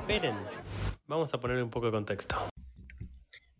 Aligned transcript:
Esperen, 0.00 0.36
vamos 1.06 1.32
a 1.32 1.40
poner 1.40 1.62
un 1.62 1.70
poco 1.70 1.86
de 1.86 1.92
contexto. 1.92 2.36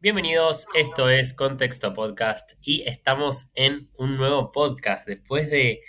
Bienvenidos, 0.00 0.66
esto 0.74 1.08
es 1.08 1.32
Contexto 1.32 1.94
Podcast 1.94 2.52
y 2.60 2.82
estamos 2.82 3.50
en 3.54 3.90
un 3.96 4.18
nuevo 4.18 4.52
podcast 4.52 5.06
después 5.06 5.50
de... 5.50 5.80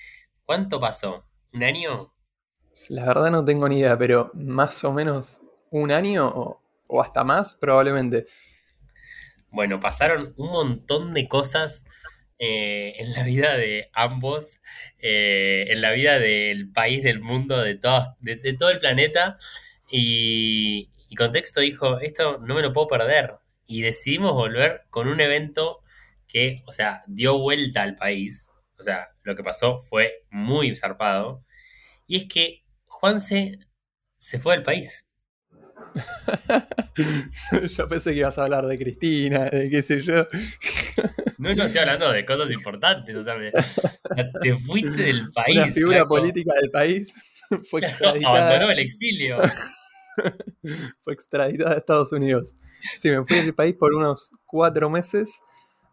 ¿Cuánto 0.46 0.80
pasó? 0.80 1.26
¿Un 1.54 1.64
año? 1.64 2.14
La 2.90 3.06
verdad 3.06 3.32
no 3.32 3.44
tengo 3.44 3.68
ni 3.68 3.80
idea, 3.80 3.98
pero 3.98 4.32
más 4.34 4.84
o 4.86 4.94
menos 4.94 5.42
un 5.72 5.92
año 5.92 6.28
o, 6.28 6.62
o 6.88 7.02
hasta 7.02 7.24
más 7.24 7.56
probablemente. 7.56 8.28
Bueno, 9.50 9.80
pasaron 9.80 10.34
un 10.38 10.52
montón 10.52 11.14
de 11.14 11.28
cosas 11.28 11.84
eh, 12.40 12.96
en 12.98 13.14
la 13.14 13.24
vida 13.24 13.58
de 13.58 13.90
ambos, 13.94 14.60
eh, 15.00 15.66
en 15.70 15.82
la 15.82 15.92
vida 15.92 16.20
del 16.20 16.72
país, 16.72 17.04
del 17.04 17.22
mundo, 17.22 17.62
de 17.62 17.76
todo, 17.76 18.16
de, 18.20 18.38
todo 18.54 18.70
el 18.70 18.80
planeta. 18.80 19.38
Y, 19.90 20.90
y 21.10 21.16
Contexto 21.16 21.62
dijo, 21.62 22.00
esto 22.00 22.40
no 22.40 22.56
me 22.56 22.62
lo 22.62 22.74
puedo 22.74 22.88
perder. 22.88 23.36
Y 23.68 23.82
decidimos 23.82 24.34
volver 24.34 24.84
con 24.90 25.08
un 25.08 25.22
evento 25.22 25.82
que, 26.28 26.62
o 26.68 26.72
sea, 26.72 27.04
dio 27.08 27.40
vuelta 27.40 27.84
al 27.84 27.96
país. 27.96 28.52
O 28.78 28.84
sea, 28.84 29.10
lo 29.24 29.36
que 29.36 29.44
pasó 29.44 29.80
fue 29.80 30.26
muy 30.30 30.76
zarpado. 30.76 31.44
Y 32.08 32.18
es 32.18 32.26
que 32.26 32.64
Juanse 32.86 33.60
se 34.18 34.40
fue 34.40 34.56
del 34.56 34.64
país. 34.64 35.05
yo 37.78 37.88
pensé 37.88 38.12
que 38.12 38.20
ibas 38.20 38.38
a 38.38 38.44
hablar 38.44 38.66
de 38.66 38.78
Cristina, 38.78 39.46
de 39.46 39.70
qué 39.70 39.82
sé 39.82 40.00
yo. 40.00 40.26
No, 41.38 41.54
no 41.54 41.64
estoy 41.64 41.80
hablando 41.80 42.12
de 42.12 42.26
cosas 42.26 42.52
importantes. 42.52 43.16
O 43.16 43.24
sea, 43.24 43.36
me- 43.36 43.52
te 44.42 44.56
fuiste 44.56 45.04
del 45.04 45.30
país. 45.32 45.58
Una 45.58 45.68
figura 45.68 46.06
política 46.06 46.54
del 46.62 46.72
país 46.72 47.14
fue 47.70 47.82
Abandonó 47.86 48.16
extraditada, 48.16 48.72
el 48.74 48.80
exilio. 48.80 49.40
fue 51.02 51.14
extraditada 51.14 51.76
a 51.76 51.78
Estados 51.78 52.12
Unidos. 52.12 52.56
Sí, 52.98 53.10
me 53.10 53.26
fui 53.26 53.38
del 53.42 53.54
país 53.56 53.76
por 53.76 53.94
unos 53.94 54.32
cuatro 54.46 54.90
meses 54.90 55.42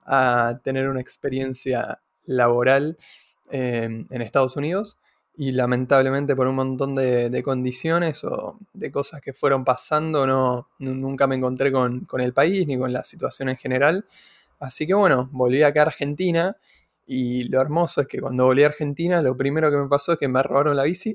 a 0.05 0.59
tener 0.65 0.89
una 0.89 1.01
experiencia 1.01 2.01
laboral 2.25 2.97
eh, 3.51 4.05
en 4.09 4.23
Estados 4.23 4.57
Unidos 4.57 4.99
y 5.37 5.53
lamentablemente 5.53 6.37
por 6.37 6.47
un 6.47 6.57
montón 6.57 6.95
de, 6.95 7.31
de 7.31 7.43
condiciones 7.43 8.23
o 8.25 8.59
de 8.75 8.91
cosas 8.93 9.21
que 9.23 9.33
fueron 9.33 9.65
pasando 9.65 10.27
no, 10.27 10.69
nu- 10.79 10.95
nunca 10.95 11.27
me 11.27 11.37
encontré 11.37 11.73
con, 11.73 12.01
con 12.05 12.21
el 12.21 12.33
país 12.35 12.67
ni 12.67 12.79
con 12.79 12.93
la 12.93 13.03
situación 13.05 13.49
en 13.49 13.57
general. 13.57 14.05
Así 14.61 14.87
que 14.87 14.95
bueno, 14.95 15.29
volví 15.33 15.63
acá 15.63 15.83
a 15.83 15.87
Argentina 15.87 16.57
y 17.07 17.45
lo 17.49 17.61
hermoso 17.61 18.03
es 18.03 18.07
que 18.09 18.21
cuando 18.21 18.45
volví 18.47 18.63
a 18.65 18.69
Argentina 18.69 19.23
lo 19.23 19.37
primero 19.37 19.71
que 19.71 19.79
me 19.79 19.89
pasó 19.89 20.13
es 20.13 20.19
que 20.19 20.29
me 20.29 20.43
robaron 20.43 20.77
la 20.77 20.85
bici 20.85 21.15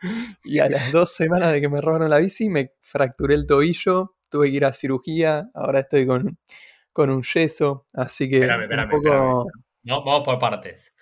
y 0.44 0.58
a 0.60 0.68
las 0.68 0.90
dos 0.90 1.12
semanas 1.14 1.52
de 1.52 1.60
que 1.60 1.68
me 1.68 1.80
robaron 1.80 2.10
la 2.10 2.18
bici 2.18 2.48
me 2.50 2.70
fracturé 2.80 3.34
el 3.34 3.46
tobillo, 3.46 4.14
tuve 4.28 4.50
que 4.50 4.56
ir 4.56 4.64
a 4.64 4.72
cirugía, 4.72 5.50
ahora 5.54 5.80
estoy 5.80 6.06
con, 6.06 6.38
con 6.92 7.10
un 7.10 7.22
yeso, 7.22 7.86
así 7.94 8.28
que 8.30 8.46
Espérame, 8.48 8.64
un 8.70 8.88
poco... 8.88 9.10
espérame. 9.42 9.69
No, 9.82 10.04
vamos 10.04 10.22
por 10.24 10.38
partes. 10.38 10.94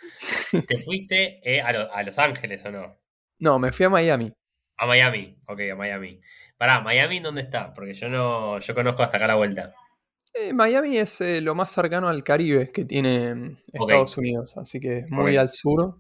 ¿Te 0.66 0.76
fuiste 0.78 1.40
eh, 1.42 1.60
a, 1.60 1.72
Lo- 1.72 1.92
a 1.92 2.02
Los 2.02 2.18
Ángeles 2.18 2.64
o 2.64 2.70
no? 2.70 2.98
No, 3.40 3.58
me 3.58 3.72
fui 3.72 3.86
a 3.86 3.90
Miami. 3.90 4.32
A 4.76 4.86
Miami. 4.86 5.36
Ok, 5.48 5.60
a 5.72 5.74
Miami. 5.74 6.20
Pará, 6.56 6.80
¿Miami 6.80 7.20
dónde 7.20 7.42
está? 7.42 7.72
Porque 7.72 7.94
yo 7.94 8.08
no, 8.08 8.58
yo 8.60 8.74
conozco 8.74 9.02
hasta 9.02 9.16
acá 9.16 9.26
la 9.26 9.34
vuelta. 9.34 9.74
Eh, 10.34 10.52
Miami 10.52 10.98
es 10.98 11.20
eh, 11.20 11.40
lo 11.40 11.54
más 11.54 11.72
cercano 11.72 12.08
al 12.08 12.22
Caribe 12.22 12.70
que 12.72 12.84
tiene 12.84 13.34
mm. 13.34 13.56
Estados 13.72 14.16
Unidos, 14.18 14.56
así 14.56 14.78
que 14.78 14.98
es 14.98 15.10
muy 15.10 15.36
al 15.36 15.50
sur. 15.50 15.96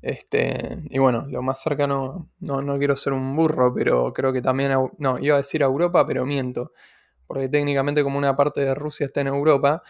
Este, 0.00 0.78
y 0.90 0.98
bueno, 0.98 1.26
lo 1.28 1.42
más 1.42 1.62
cercano, 1.62 2.28
no, 2.40 2.60
no 2.60 2.78
quiero 2.78 2.96
ser 2.96 3.12
un 3.12 3.36
burro, 3.36 3.72
pero 3.72 4.12
creo 4.12 4.32
que 4.32 4.42
también, 4.42 4.72
no, 4.98 5.18
iba 5.20 5.36
a 5.36 5.38
decir 5.38 5.62
a 5.62 5.66
Europa, 5.66 6.04
pero 6.06 6.26
miento, 6.26 6.72
porque 7.26 7.48
técnicamente 7.48 8.02
como 8.02 8.18
una 8.18 8.36
parte 8.36 8.62
de 8.62 8.74
Rusia 8.74 9.06
está 9.06 9.20
en 9.20 9.28
Europa 9.28 9.82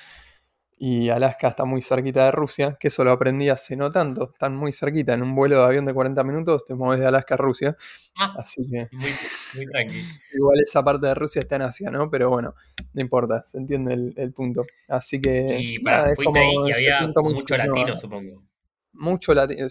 y 0.84 1.10
Alaska 1.10 1.47
está 1.47 1.65
muy 1.65 1.81
cerquita 1.81 2.25
de 2.25 2.32
Rusia, 2.32 2.76
que 2.81 2.88
eso 2.88 3.04
lo 3.04 3.12
aprendí 3.12 3.48
hace 3.48 3.76
no 3.76 3.93
tanto, 3.93 4.32
están 4.32 4.56
muy 4.56 4.72
cerquita, 4.72 5.15
en 5.15 5.22
un 5.22 5.32
vuelo 5.32 5.59
de 5.59 5.65
avión 5.65 5.84
de 5.84 5.94
40 5.94 6.25
minutos 6.25 6.65
te 6.65 6.75
mueves 6.75 6.98
de 6.98 7.06
Alaska 7.06 7.34
a 7.34 7.37
Rusia, 7.37 7.76
Ah, 8.16 8.34
así 8.38 8.69
que 8.69 8.88
muy, 8.91 9.10
muy 9.54 9.66
tranqui. 9.66 9.94
igual 10.34 10.59
esa 10.60 10.82
parte 10.82 11.06
de 11.06 11.15
Rusia 11.15 11.38
está 11.38 11.54
en 11.54 11.62
Asia, 11.62 11.88
¿no? 11.88 12.10
Pero 12.10 12.31
bueno, 12.31 12.56
no 12.94 13.00
importa, 13.00 13.44
se 13.44 13.59
entiende 13.59 13.94
el, 13.94 14.12
el 14.16 14.32
punto. 14.32 14.65
Así 14.88 15.20
que... 15.20 15.56
Y 15.60 15.78
nada, 15.78 16.10
es 16.10 16.16
fuiste 16.16 16.41
ahí 16.41 16.53
y 16.66 16.72
había 16.72 17.06
mucho 17.14 17.56
latino, 17.56 17.97
supongo. 17.97 18.43
mucho 18.93 19.34
latino. 19.34 19.69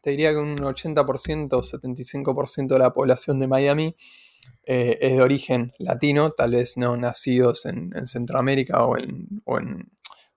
Te 0.00 0.10
diría 0.10 0.30
que 0.30 0.38
un 0.38 0.56
80% 0.56 1.52
o 1.54 1.60
75% 1.60 2.68
de 2.68 2.78
la 2.78 2.92
población 2.92 3.40
de 3.40 3.48
Miami 3.48 3.96
eh, 4.64 4.96
es 5.00 5.12
de 5.16 5.22
origen 5.22 5.72
latino, 5.80 6.30
tal 6.30 6.52
vez 6.52 6.76
no 6.76 6.96
nacidos 6.96 7.66
en, 7.66 7.90
en 7.96 8.06
Centroamérica 8.06 8.84
o 8.84 8.96
en, 8.96 9.42
o 9.44 9.58
en 9.58 9.90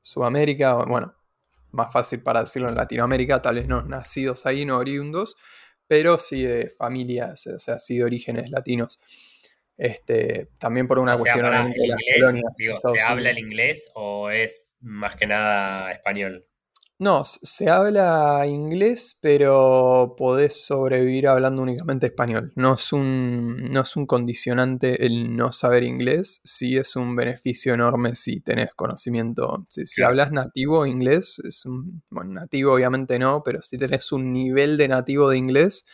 Sudamérica, 0.03 0.75
bueno, 0.85 1.15
más 1.71 1.91
fácil 1.91 2.21
para 2.21 2.41
decirlo 2.41 2.69
en 2.69 2.75
Latinoamérica, 2.75 3.41
tal 3.41 3.55
vez 3.55 3.67
no 3.67 3.81
nacidos 3.81 4.45
ahí, 4.45 4.65
no 4.65 4.77
oriundos, 4.77 5.37
pero 5.87 6.19
sí 6.19 6.43
de 6.43 6.69
familias, 6.69 7.47
o 7.47 7.57
sea, 7.57 7.79
sí 7.79 7.97
de 7.97 8.03
orígenes 8.03 8.51
latinos. 8.51 9.01
Este, 9.75 10.49
también 10.59 10.87
por 10.87 10.99
una 10.99 11.15
O 11.15 11.17
cuestión 11.17 11.45
pará, 11.45 11.61
obviamente, 11.61 11.79
el 11.79 11.83
de 11.83 11.87
las 11.87 11.99
inglés, 12.01 12.19
colonias. 12.19 12.53
digo, 12.57 12.77
¿se 12.79 13.01
habla 13.01 13.29
el 13.31 13.39
inglés 13.39 13.91
o 13.95 14.29
es 14.29 14.75
más 14.81 15.15
que 15.15 15.25
nada 15.25 15.91
español? 15.91 16.45
No, 17.03 17.25
se 17.25 17.69
habla 17.69 18.47
inglés, 18.47 19.17
pero 19.19 20.15
podés 20.17 20.65
sobrevivir 20.65 21.27
hablando 21.27 21.61
únicamente 21.61 22.05
español. 22.05 22.53
No 22.55 22.75
es 22.75 22.93
un, 22.93 23.57
no 23.57 23.81
es 23.81 23.97
un 23.97 24.05
condicionante 24.05 25.05
el 25.05 25.35
no 25.35 25.51
saber 25.51 25.83
inglés, 25.83 26.39
sí 26.45 26.77
es 26.77 26.95
un 26.95 27.13
beneficio 27.17 27.73
enorme 27.73 28.15
si 28.15 28.39
tenés 28.39 28.73
conocimiento. 28.73 29.65
Si, 29.67 30.01
hablas 30.01 30.31
nativo 30.31 30.85
inglés, 30.85 31.39
es 31.45 31.65
un, 31.65 32.03
bueno, 32.09 32.31
nativo 32.31 32.71
obviamente 32.71 33.19
no, 33.19 33.43
pero 33.43 33.61
si 33.61 33.77
tenés 33.77 34.13
un 34.13 34.31
nivel 34.31 34.77
de 34.77 34.87
nativo 34.87 35.29
de 35.29 35.37
inglés, 35.37 35.85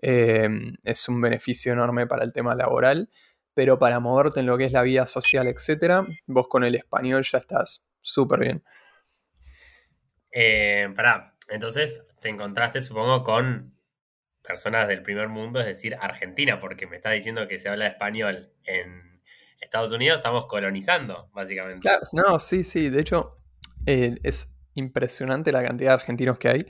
eh, 0.00 0.48
es 0.84 1.08
un 1.08 1.20
beneficio 1.20 1.72
enorme 1.72 2.06
para 2.06 2.22
el 2.22 2.32
tema 2.32 2.54
laboral. 2.54 3.10
Pero 3.52 3.80
para 3.80 3.98
moverte 3.98 4.38
en 4.38 4.46
lo 4.46 4.56
que 4.56 4.66
es 4.66 4.72
la 4.72 4.82
vida 4.82 5.08
social, 5.08 5.48
etcétera, 5.48 6.06
vos 6.28 6.46
con 6.46 6.62
el 6.62 6.76
español 6.76 7.24
ya 7.24 7.38
estás 7.38 7.88
súper 8.00 8.38
bien. 8.38 8.62
Eh, 10.38 10.90
pará, 10.94 11.34
entonces 11.48 12.02
te 12.20 12.28
encontraste, 12.28 12.82
supongo, 12.82 13.24
con 13.24 13.74
personas 14.42 14.86
del 14.86 15.02
primer 15.02 15.28
mundo, 15.28 15.60
es 15.60 15.66
decir, 15.66 15.96
Argentina, 15.98 16.60
porque 16.60 16.86
me 16.86 16.96
estás 16.96 17.14
diciendo 17.14 17.48
que 17.48 17.58
se 17.58 17.70
habla 17.70 17.86
español 17.86 18.52
en 18.64 19.22
Estados 19.62 19.92
Unidos, 19.92 20.16
estamos 20.16 20.44
colonizando, 20.44 21.30
básicamente. 21.32 21.80
Claro, 21.80 22.02
no, 22.12 22.38
sí, 22.38 22.64
sí. 22.64 22.90
De 22.90 23.00
hecho, 23.00 23.38
eh, 23.86 24.16
es 24.22 24.50
impresionante 24.74 25.52
la 25.52 25.64
cantidad 25.64 25.92
de 25.92 25.94
argentinos 25.94 26.38
que 26.38 26.48
hay. 26.48 26.66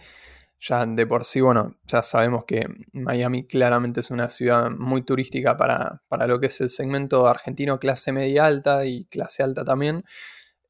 Ya 0.60 0.86
de 0.86 1.04
por 1.04 1.24
sí, 1.24 1.40
bueno, 1.40 1.76
ya 1.86 2.04
sabemos 2.04 2.44
que 2.44 2.68
Miami 2.92 3.48
claramente 3.48 3.98
es 3.98 4.12
una 4.12 4.30
ciudad 4.30 4.70
muy 4.70 5.02
turística 5.02 5.56
para, 5.56 6.04
para 6.06 6.28
lo 6.28 6.38
que 6.38 6.46
es 6.46 6.60
el 6.60 6.70
segmento 6.70 7.26
argentino 7.26 7.80
clase 7.80 8.12
media 8.12 8.46
alta 8.46 8.86
y 8.86 9.06
clase 9.06 9.42
alta 9.42 9.64
también. 9.64 10.04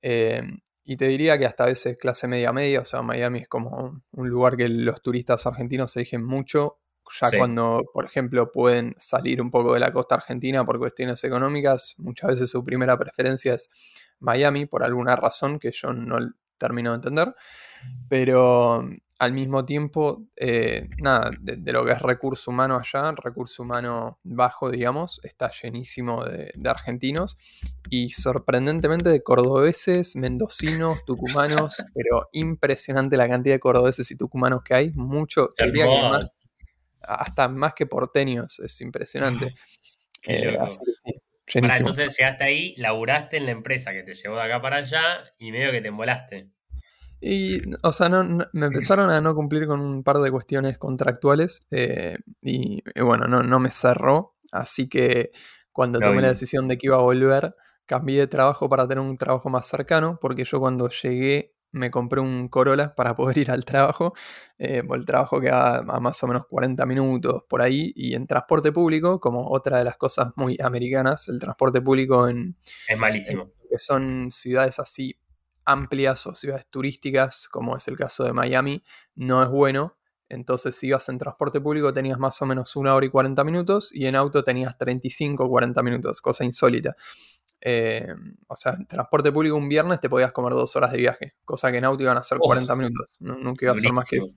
Eh, 0.00 0.40
y 0.88 0.96
te 0.96 1.08
diría 1.08 1.36
que 1.38 1.44
hasta 1.46 1.64
a 1.64 1.66
veces 1.66 1.98
clase 1.98 2.28
media 2.28 2.52
media, 2.52 2.80
o 2.80 2.84
sea, 2.84 3.02
Miami 3.02 3.40
es 3.40 3.48
como 3.48 4.00
un 4.12 4.28
lugar 4.30 4.56
que 4.56 4.68
los 4.68 5.02
turistas 5.02 5.44
argentinos 5.46 5.96
eligen 5.96 6.24
mucho, 6.24 6.78
ya 7.20 7.28
Sí. 7.28 7.38
cuando, 7.38 7.82
por 7.92 8.04
ejemplo, 8.04 8.50
pueden 8.52 8.94
salir 8.96 9.42
un 9.42 9.50
poco 9.50 9.74
de 9.74 9.80
la 9.80 9.92
costa 9.92 10.14
argentina 10.14 10.64
por 10.64 10.78
cuestiones 10.78 11.22
económicas, 11.24 11.94
muchas 11.98 12.30
veces 12.30 12.50
su 12.50 12.62
primera 12.64 12.96
preferencia 12.96 13.54
es 13.54 13.68
Miami 14.20 14.66
por 14.66 14.84
alguna 14.84 15.16
razón 15.16 15.58
que 15.58 15.72
yo 15.72 15.92
no 15.92 16.18
termino 16.56 16.90
de 16.92 16.96
entender, 16.96 17.34
pero 18.08 18.88
al 19.18 19.32
mismo 19.32 19.64
tiempo, 19.64 20.26
eh, 20.36 20.88
nada, 20.98 21.30
de, 21.40 21.56
de 21.56 21.72
lo 21.72 21.84
que 21.84 21.92
es 21.92 22.00
recurso 22.00 22.50
humano 22.50 22.78
allá, 22.78 23.12
recurso 23.12 23.62
humano 23.62 24.18
bajo, 24.22 24.70
digamos, 24.70 25.20
está 25.24 25.50
llenísimo 25.50 26.22
de, 26.24 26.52
de 26.54 26.68
argentinos 26.68 27.38
y 27.88 28.10
sorprendentemente 28.10 29.08
de 29.08 29.22
cordobeses, 29.22 30.16
mendocinos, 30.16 31.04
tucumanos, 31.06 31.76
pero 31.94 32.28
impresionante 32.32 33.16
la 33.16 33.28
cantidad 33.28 33.54
de 33.54 33.60
cordobeses 33.60 34.10
y 34.10 34.16
tucumanos 34.16 34.62
que 34.62 34.74
hay, 34.74 34.92
mucho, 34.92 35.54
diría 35.58 35.86
que 35.86 36.02
más, 36.02 36.36
hasta 37.00 37.48
más 37.48 37.72
que 37.72 37.86
porteños, 37.86 38.58
es 38.60 38.80
impresionante. 38.80 39.54
Eh, 40.28 40.56
así 40.60 40.78
que 40.84 40.92
sí, 41.04 41.20
entonces 41.54 42.16
llegaste 42.18 42.42
ahí, 42.42 42.74
laburaste 42.78 43.36
en 43.36 43.46
la 43.46 43.52
empresa 43.52 43.92
que 43.92 44.02
te 44.02 44.12
llevó 44.14 44.34
de 44.34 44.42
acá 44.42 44.60
para 44.60 44.78
allá 44.78 45.02
y 45.38 45.52
medio 45.52 45.70
que 45.70 45.80
te 45.80 45.86
embolaste. 45.86 46.50
Y, 47.20 47.62
o 47.82 47.92
sea, 47.92 48.08
no, 48.08 48.22
no- 48.24 48.46
me 48.52 48.66
empezaron 48.66 49.10
a 49.10 49.20
no 49.20 49.34
cumplir 49.34 49.66
con 49.66 49.80
un 49.80 50.02
par 50.02 50.18
de 50.18 50.30
cuestiones 50.30 50.78
contractuales 50.78 51.66
eh, 51.70 52.18
y, 52.42 52.82
y 52.94 53.00
bueno, 53.02 53.26
no, 53.26 53.42
no 53.42 53.58
me 53.58 53.70
cerró. 53.70 54.34
Así 54.52 54.88
que 54.88 55.32
cuando 55.72 55.98
No 56.00 56.06
tomé 56.08 56.22
la 56.22 56.28
decisión 56.28 56.68
de 56.68 56.78
que 56.78 56.86
iba 56.88 56.96
a 56.96 57.00
volver, 57.02 57.54
cambié 57.86 58.20
de 58.20 58.26
trabajo 58.26 58.68
para 58.68 58.86
tener 58.86 59.02
un 59.02 59.16
trabajo 59.16 59.48
más 59.48 59.66
cercano, 59.66 60.18
porque 60.20 60.44
yo 60.44 60.60
cuando 60.60 60.88
llegué 60.88 61.52
me 61.72 61.90
compré 61.90 62.20
un 62.22 62.48
Corolla 62.48 62.94
para 62.94 63.14
poder 63.16 63.36
ir 63.38 63.50
al 63.50 63.64
trabajo. 63.66 64.14
Eh, 64.58 64.82
el 64.88 65.04
trabajo 65.04 65.40
queda 65.40 65.78
a 65.78 66.00
más 66.00 66.22
o 66.22 66.26
menos 66.26 66.46
40 66.46 66.86
minutos 66.86 67.44
por 67.48 67.60
ahí. 67.60 67.92
Y 67.94 68.14
en 68.14 68.26
transporte 68.26 68.72
público, 68.72 69.20
como 69.20 69.50
otra 69.50 69.78
de 69.78 69.84
las 69.84 69.96
cosas 69.98 70.28
muy 70.36 70.56
americanas, 70.62 71.28
el 71.28 71.38
transporte 71.38 71.82
público 71.82 72.28
en... 72.28 72.56
Es 72.88 72.98
malísimo. 72.98 73.50
que 73.68 73.76
son 73.78 74.30
ciudades 74.30 74.78
así 74.78 75.18
amplias 75.66 76.26
o 76.26 76.34
ciudades 76.34 76.66
turísticas, 76.70 77.48
como 77.48 77.76
es 77.76 77.86
el 77.88 77.96
caso 77.96 78.24
de 78.24 78.32
Miami, 78.32 78.82
no 79.14 79.42
es 79.42 79.50
bueno. 79.50 79.96
Entonces, 80.28 80.76
si 80.76 80.88
ibas 80.88 81.08
en 81.08 81.18
transporte 81.18 81.60
público 81.60 81.92
tenías 81.92 82.18
más 82.18 82.40
o 82.42 82.46
menos 82.46 82.74
una 82.76 82.94
hora 82.94 83.06
y 83.06 83.10
40 83.10 83.44
minutos 83.44 83.94
y 83.94 84.06
en 84.06 84.16
auto 84.16 84.42
tenías 84.42 84.76
35 84.78 85.44
o 85.44 85.48
40 85.48 85.82
minutos, 85.82 86.20
cosa 86.20 86.44
insólita. 86.44 86.96
Eh, 87.60 88.06
o 88.48 88.56
sea, 88.56 88.72
en 88.72 88.86
transporte 88.86 89.32
público 89.32 89.56
un 89.56 89.68
viernes 89.68 90.00
te 90.00 90.08
podías 90.08 90.32
comer 90.32 90.52
dos 90.52 90.74
horas 90.76 90.92
de 90.92 90.98
viaje, 90.98 91.34
cosa 91.44 91.70
que 91.70 91.78
en 91.78 91.84
auto 91.84 92.02
iban 92.02 92.16
a 92.16 92.22
ser 92.22 92.38
40 92.38 92.76
minutos, 92.76 93.16
nunca 93.20 93.66
iba 93.66 93.74
a 93.74 93.76
ser 93.76 93.92
más 93.92 94.04
que 94.08 94.16
eso. 94.16 94.30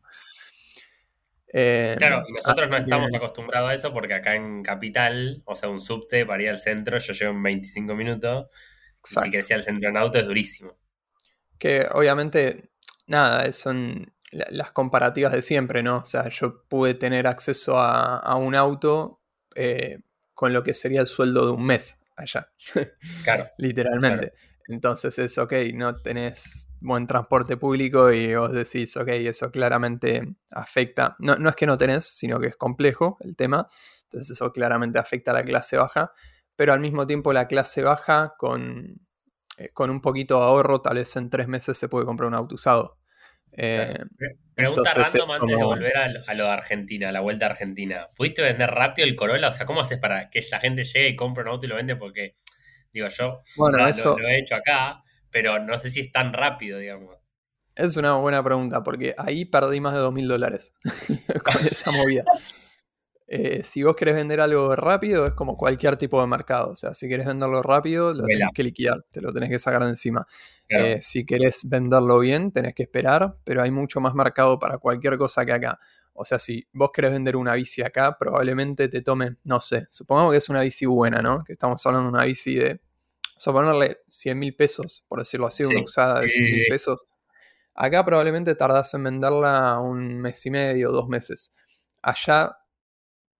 Eh, 1.51 1.95
claro, 1.97 2.23
nosotros 2.31 2.69
no 2.69 2.77
estamos 2.77 3.11
acostumbrados 3.13 3.71
a 3.71 3.73
eso 3.73 3.91
porque 3.91 4.13
acá 4.13 4.35
en 4.35 4.61
Capital, 4.61 5.41
o 5.45 5.55
sea, 5.55 5.69
un 5.69 5.79
subte 5.79 6.25
para 6.25 6.43
ir 6.43 6.49
al 6.49 6.59
centro, 6.59 6.99
yo 6.99 7.13
llevo 7.13 7.31
en 7.33 7.43
25 7.43 7.95
minutos. 7.95 8.47
Si 9.01 9.31
querés 9.31 9.49
ir 9.49 9.55
al 9.55 9.63
centro 9.63 9.89
en 9.89 9.97
auto 9.97 10.19
es 10.19 10.25
durísimo. 10.25 10.77
Que 11.59 11.87
obviamente, 11.91 12.71
nada, 13.05 13.51
son 13.53 14.11
las 14.31 14.71
comparativas 14.71 15.31
de 15.31 15.41
siempre, 15.41 15.83
¿no? 15.83 15.97
O 15.97 16.05
sea, 16.05 16.29
yo 16.29 16.63
pude 16.67 16.93
tener 16.93 17.27
acceso 17.27 17.77
a, 17.77 18.35
un 18.35 18.55
auto 18.55 19.21
eh, 19.55 19.99
con 20.33 20.53
lo 20.53 20.63
que 20.63 20.73
sería 20.73 21.01
el 21.01 21.07
sueldo 21.07 21.45
de 21.45 21.51
un 21.51 21.65
mes 21.65 22.03
allá. 22.15 22.51
Claro. 23.23 23.47
Literalmente. 23.57 24.33
Entonces 24.69 25.17
es, 25.17 25.37
ok, 25.39 25.53
no 25.73 25.95
tenés 25.95 26.69
buen 26.79 27.07
transporte 27.07 27.57
público 27.57 28.11
y 28.11 28.35
vos 28.35 28.53
decís, 28.53 28.95
ok, 28.97 29.07
eso 29.07 29.51
claramente 29.51 30.35
afecta, 30.51 31.15
no, 31.17 31.37
no 31.37 31.49
es 31.49 31.55
que 31.55 31.65
no 31.65 31.75
tenés, 31.77 32.05
sino 32.05 32.39
que 32.39 32.47
es 32.47 32.55
complejo 32.55 33.17
el 33.21 33.35
tema, 33.35 33.67
entonces 34.03 34.29
eso 34.29 34.51
claramente 34.53 34.99
afecta 34.99 35.31
a 35.31 35.33
la 35.33 35.43
clase 35.43 35.75
baja, 35.75 36.13
pero 36.55 36.71
al 36.71 36.81
mismo 36.81 37.07
tiempo 37.07 37.33
la 37.33 37.47
clase 37.47 37.81
baja 37.81 38.35
con, 38.37 39.01
eh, 39.59 39.69
con 39.73 39.89
un 39.89 39.99
poquito 39.99 40.37
de 40.39 40.45
ahorro, 40.45 40.81
tal 40.81 40.95
vez 40.95 41.15
en 41.17 41.29
tres 41.29 41.47
meses 41.47 41.77
se 41.77 41.89
puede 41.89 42.05
comprar 42.05 42.27
un 42.27 42.33
auto 42.33 42.55
usado. 42.55 42.97
Eh, 43.51 43.93
Pregunta 44.55 44.93
random 44.93 45.31
antes 45.31 45.57
de 45.57 45.63
volver 45.63 45.97
a, 45.97 46.33
lo 46.33 46.45
de 46.45 46.49
Argentina, 46.49 47.09
a 47.09 47.11
la 47.11 47.19
vuelta 47.19 47.45
a 47.45 47.49
Argentina. 47.49 48.07
¿Pudiste 48.15 48.41
vender 48.41 48.69
rápido 48.69 49.07
el 49.07 49.15
Corolla? 49.15 49.49
O 49.49 49.51
sea, 49.51 49.65
¿cómo 49.65 49.81
haces 49.81 49.99
para 49.99 50.29
que 50.29 50.41
la 50.49 50.59
gente 50.59 50.83
llegue 50.85 51.09
y 51.09 51.15
compre 51.15 51.43
un 51.43 51.49
auto 51.49 51.65
y 51.65 51.69
lo 51.69 51.75
vende? 51.75 51.95
Porque, 51.97 52.37
digo, 52.93 53.07
yo 53.09 53.41
bueno, 53.57 53.85
eso... 53.85 54.17
lo, 54.17 54.27
he 54.27 54.39
hecho 54.39 54.55
acá, 54.55 55.03
pero 55.29 55.59
no 55.59 55.77
sé 55.77 55.89
si 55.89 55.99
es 55.99 56.11
tan 56.11 56.31
rápido, 56.31 56.79
digamos. 56.79 57.17
Es 57.75 57.97
una 57.97 58.15
buena 58.15 58.43
pregunta, 58.43 58.83
porque 58.83 59.13
ahí 59.17 59.45
perdí 59.45 59.79
más 59.81 59.93
de 59.93 59.99
dos 59.99 60.13
mil 60.13 60.27
dólares 60.27 60.73
con 61.43 61.67
esa 61.67 61.91
movida. 61.91 62.23
Eh, 63.31 63.61
si 63.61 63.83
vos 63.83 63.95
querés 63.95 64.15
vender 64.15 64.41
algo 64.41 64.75
rápido, 64.75 65.27
es 65.27 65.33
como 65.33 65.55
cualquier 65.55 65.97
tipo 65.97 66.19
de 66.19 66.25
mercado. 66.25 66.71
O 66.71 66.75
sea, 66.75 66.95
si 66.95 67.07
querés 67.07 67.27
venderlo 67.27 67.61
rápido, 67.61 68.11
lo 68.11 68.25
tenés 68.25 68.49
que 68.55 68.63
liquidar, 68.63 69.05
te 69.11 69.21
lo 69.21 69.31
tenés 69.31 69.49
que 69.49 69.59
sacar 69.59 69.83
de 69.83 69.89
encima. 69.89 70.25
Eh, 70.67 70.97
si 71.01 71.25
querés 71.25 71.69
venderlo 71.69 72.17
bien, 72.19 72.51
tenés 72.51 72.73
que 72.73 72.81
esperar, 72.83 73.35
pero 73.43 73.61
hay 73.61 73.69
mucho 73.69 73.99
más 73.99 74.15
mercado 74.15 74.57
para 74.57 74.79
cualquier 74.79 75.19
cosa 75.19 75.45
que 75.45 75.53
acá. 75.53 75.79
O 76.13 76.25
sea, 76.25 76.39
si 76.39 76.67
vos 76.73 76.89
querés 76.91 77.11
vender 77.11 77.35
una 77.35 77.53
bici 77.53 77.83
acá, 77.83 78.17
probablemente 78.17 78.87
te 78.87 79.01
tome, 79.03 79.35
no 79.43 79.61
sé, 79.61 79.85
supongamos 79.91 80.31
que 80.31 80.37
es 80.39 80.49
una 80.49 80.61
bici 80.61 80.87
buena, 80.87 81.21
¿no? 81.21 81.43
Que 81.43 81.53
estamos 81.53 81.85
hablando 81.85 82.09
de 82.09 82.15
una 82.15 82.25
bici 82.25 82.55
de, 82.55 82.81
o 83.37 83.39
sea, 83.39 83.53
ponerle 83.53 83.99
100 84.07 84.39
mil 84.39 84.55
pesos, 84.55 85.05
por 85.07 85.19
decirlo 85.19 85.45
así, 85.45 85.63
una 85.63 85.83
usada 85.83 86.21
de 86.21 86.29
100 86.29 86.45
mil 86.45 86.65
pesos. 86.67 87.05
Acá 87.75 88.03
probablemente 88.03 88.55
tardás 88.55 88.91
en 88.95 89.03
venderla 89.03 89.79
un 89.79 90.19
mes 90.19 90.43
y 90.47 90.49
medio, 90.49 90.91
dos 90.91 91.07
meses. 91.07 91.53
Allá 92.01 92.55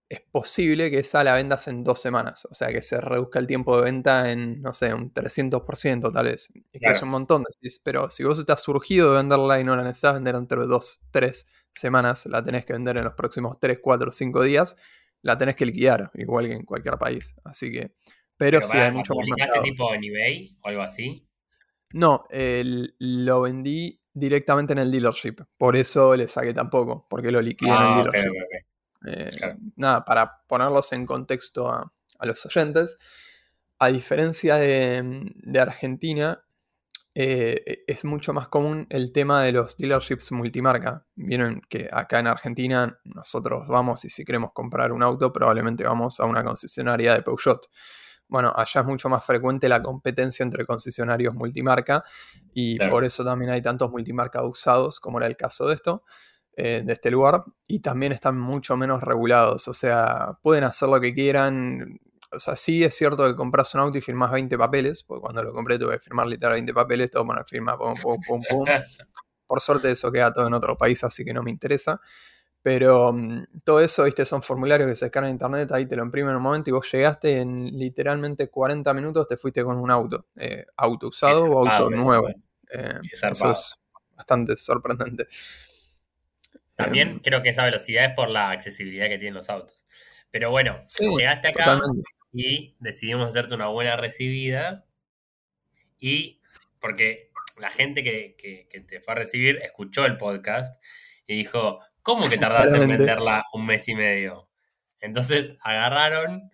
es 0.09 0.21
posible 0.21 0.89
que 0.89 0.99
esa 0.99 1.23
la 1.23 1.35
vendas 1.35 1.67
en 1.67 1.83
dos 1.83 2.01
semanas. 2.01 2.45
O 2.49 2.55
sea, 2.55 2.69
que 2.69 2.81
se 2.81 2.99
reduzca 2.99 3.37
el 3.37 3.45
tiempo 3.45 3.77
de 3.77 3.83
venta 3.83 4.31
en, 4.31 4.59
no 4.59 4.73
sé, 4.73 4.91
un 4.91 5.13
300% 5.13 6.11
tal 6.11 6.25
vez. 6.25 6.49
Es 6.73 6.81
que 6.81 6.89
es 6.89 7.01
un 7.03 7.09
montón. 7.09 7.43
Pero 7.83 8.09
si 8.09 8.23
vos 8.23 8.39
estás 8.39 8.63
surgido 8.63 9.11
de 9.11 9.17
venderla 9.17 9.59
y 9.59 9.63
no 9.63 9.75
la 9.75 9.83
necesitas 9.83 10.15
vender 10.15 10.35
entre 10.35 10.61
dos, 10.65 11.01
tres 11.11 11.47
semanas, 11.71 12.25
la 12.25 12.43
tenés 12.43 12.65
que 12.65 12.73
vender 12.73 12.97
en 12.97 13.03
los 13.03 13.13
próximos 13.13 13.57
tres, 13.59 13.79
cuatro, 13.81 14.11
cinco 14.11 14.43
días, 14.43 14.75
la 15.21 15.37
tenés 15.37 15.55
que 15.55 15.67
liquidar, 15.67 16.09
igual 16.15 16.47
que 16.47 16.53
en 16.53 16.65
cualquier 16.65 16.97
país. 16.97 17.35
Así 17.43 17.71
que, 17.71 17.91
pero, 18.35 18.63
sí 18.63 18.77
hay 18.77 18.91
mucho 18.91 19.13
más 19.13 19.25
mercado. 19.37 19.61
tipo 19.61 19.93
en 19.93 20.03
eBay 20.03 20.57
o 20.61 20.67
algo 20.69 20.81
así? 20.81 21.27
No, 21.93 22.25
lo 22.31 23.41
vendí 23.41 24.01
directamente 24.11 24.73
en 24.73 24.79
el 24.79 24.91
dealership. 24.91 25.35
Por 25.55 25.75
eso 25.75 26.15
le 26.15 26.27
saqué 26.27 26.51
tan 26.51 26.71
poco, 26.71 27.05
porque 27.07 27.31
lo 27.31 27.41
liquidé 27.41 27.69
en 27.69 27.75
el 27.75 27.83
ah, 27.83 27.95
dealership. 28.03 28.68
Eh, 29.05 29.29
nada, 29.75 30.03
para 30.03 30.41
ponerlos 30.47 30.91
en 30.93 31.05
contexto 31.05 31.69
a, 31.69 31.91
los 32.21 32.45
oyentes, 32.45 32.97
a 33.79 33.87
diferencia 33.87 34.55
de, 34.55 35.59
Argentina, 35.59 36.43
eh, 37.15 37.83
es 37.87 38.03
mucho 38.03 38.33
más 38.33 38.49
común 38.49 38.85
el 38.89 39.11
tema 39.11 39.43
de 39.43 39.53
los 39.53 39.77
dealerships 39.77 40.31
multimarca. 40.31 41.05
Vieron 41.15 41.61
que 41.69 41.89
acá 41.91 42.19
en 42.19 42.27
Argentina 42.27 42.99
nosotros 43.03 43.67
vamos 43.67 44.03
y 44.05 44.09
si 44.09 44.25
queremos 44.25 44.51
comprar 44.53 44.91
un 44.91 45.01
auto 45.01 45.31
probablemente 45.31 45.83
vamos 45.83 46.19
a 46.19 46.25
una 46.25 46.43
concesionaria 46.43 47.15
de 47.15 47.21
Peugeot. 47.21 47.69
Bueno, 48.27 48.53
allá 48.55 48.81
es 48.81 48.87
mucho 48.87 49.09
más 49.09 49.25
frecuente 49.25 49.67
la 49.67 49.81
competencia 49.81 50.43
entre 50.43 50.63
concesionarios 50.63 51.33
multimarca 51.33 52.03
y 52.53 52.77
por 52.89 53.03
eso 53.03 53.23
también 53.23 53.49
hay 53.49 53.61
tantos 53.61 53.89
multimarca 53.89 54.43
usados 54.43 54.99
como 54.99 55.17
era 55.17 55.25
el 55.25 55.35
caso 55.35 55.67
de 55.67 55.73
esto. 55.73 56.03
Eh, 56.61 56.81
de 56.83 56.91
este 56.91 57.09
lugar 57.09 57.45
y 57.67 57.79
también 57.79 58.11
están 58.11 58.37
mucho 58.37 58.75
menos 58.75 59.01
regulados, 59.01 59.69
o 59.69 59.73
sea, 59.73 60.37
pueden 60.43 60.65
hacer 60.65 60.89
lo 60.89 60.99
que 60.99 61.13
quieran. 61.13 62.01
O 62.33 62.37
sea, 62.37 62.57
sí 62.57 62.83
es 62.83 62.93
cierto 62.97 63.25
que 63.25 63.33
compras 63.33 63.73
un 63.75 63.79
auto 63.79 63.97
y 63.97 64.01
firmas 64.01 64.29
20 64.29 64.57
papeles, 64.57 65.03
porque 65.03 65.21
cuando 65.21 65.41
lo 65.41 65.53
compré 65.53 65.79
tuve 65.79 65.93
que 65.93 65.99
firmar 65.99 66.27
literal 66.27 66.55
20 66.55 66.73
papeles, 66.73 67.11
todo 67.11 67.25
poner 67.25 67.45
firma, 67.47 67.77
pum, 67.77 67.93
pum, 68.01 68.19
pum, 68.27 68.41
pum. 68.49 68.65
Por 69.47 69.61
suerte 69.61 69.89
eso 69.89 70.11
queda 70.11 70.33
todo 70.33 70.47
en 70.47 70.53
otro 70.53 70.77
país, 70.77 71.01
así 71.05 71.23
que 71.23 71.33
no 71.33 71.43
me 71.43 71.49
interesa. 71.49 72.01
Pero 72.61 73.13
mm, 73.13 73.61
todo 73.63 73.79
eso, 73.79 74.03
viste, 74.03 74.25
son 74.25 74.41
formularios 74.41 74.89
que 74.89 74.95
se 74.97 75.05
descargan 75.05 75.29
en 75.29 75.35
internet, 75.35 75.71
ahí 75.71 75.85
te 75.85 75.95
lo 75.95 76.03
imprimen 76.03 76.31
en 76.31 76.37
un 76.37 76.43
momento 76.43 76.69
y 76.71 76.73
vos 76.73 76.91
llegaste 76.91 77.39
en 77.39 77.67
literalmente 77.67 78.49
40 78.49 78.93
minutos, 78.93 79.29
te 79.29 79.37
fuiste 79.37 79.63
con 79.63 79.77
un 79.77 79.89
auto, 79.89 80.25
eh, 80.35 80.65
auto 80.75 81.07
usado 81.07 81.45
o 81.45 81.65
auto 81.65 81.89
nuevo. 81.89 82.27
Eh, 82.69 82.99
eso 83.13 83.49
es 83.49 83.75
bastante 84.17 84.57
sorprendente. 84.57 85.29
También 86.79 87.09
em, 87.09 87.19
creo 87.19 87.43
que 87.43 87.49
esa 87.49 87.65
velocidad 87.65 88.05
es 88.05 88.13
por 88.13 88.29
la 88.29 88.51
accesibilidad 88.51 89.09
que 89.09 89.17
tienen 89.17 89.33
los 89.33 89.49
autos. 89.49 89.85
Pero 90.31 90.49
bueno, 90.49 90.81
llegaste 91.17 91.49
acá 91.49 91.81
y 92.31 92.77
decidimos 92.79 93.27
hacerte 93.27 93.53
una 93.53 93.67
buena 93.67 93.97
recibida. 93.97 94.85
Y 95.99 96.39
porque 96.79 97.31
la 97.57 97.69
gente 97.69 98.01
que, 98.01 98.69
te 98.87 99.01
fue 99.01 99.11
a 99.13 99.17
recibir 99.17 99.57
escuchó 99.57 100.05
el 100.05 100.15
podcast 100.15 100.81
y 101.27 101.35
dijo, 101.35 101.81
¿cómo 102.01 102.29
que 102.29 102.37
tardas 102.37 102.73
en 102.73 102.87
venderla 102.87 103.43
un 103.51 103.65
mes 103.65 103.89
y 103.89 103.95
medio? 103.95 104.49
Entonces 105.01 105.57
agarraron 105.59 106.49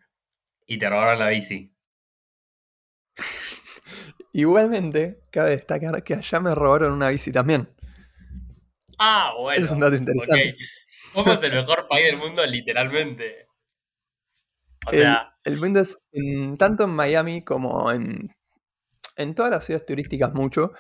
y 0.66 0.80
te 0.80 0.90
robaron 0.90 1.20
la 1.20 1.28
bici. 1.28 1.72
Igualmente, 4.34 5.20
cabe 5.30 5.52
destacar 5.52 6.04
que 6.04 6.16
allá 6.16 6.40
me 6.40 6.56
robaron 6.56 6.94
una 6.94 7.10
bici 7.10 7.32
también. 7.32 7.70
Ah, 9.00 9.34
bueno. 9.40 9.64
Es 9.64 9.72
un 9.72 9.80
dato 9.80 9.96
interesante. 9.96 10.54
Somos 11.14 11.44
el 11.44 11.54
mejor 11.54 11.88
país 11.88 12.06
del 12.06 12.18
mundo, 12.18 12.46
literalmente. 12.46 13.48
O 14.88 14.92
sea. 14.92 15.32
El, 15.44 15.58
mundo 15.58 15.80
es 15.80 15.98
tanto 16.58 16.86
en 16.86 16.90
Miami 16.90 17.44
como 17.44 17.92
en, 17.92 18.30
en 19.16 19.36
todas 19.36 19.52
las 19.52 19.66
ciudades 19.66 19.86
turísticas, 19.86 20.34
mucho. 20.34 20.74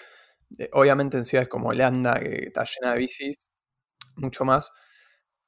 Eh, 0.58 0.70
obviamente 0.74 1.18
en 1.18 1.26
ciudades 1.26 1.50
como 1.50 1.70
Holanda, 1.70 2.20
que 2.20 2.48
está 2.48 2.64
llena 2.64 2.94
de 2.94 3.00
bicis, 3.00 3.52
mucho 4.16 4.46
más. 4.46 4.72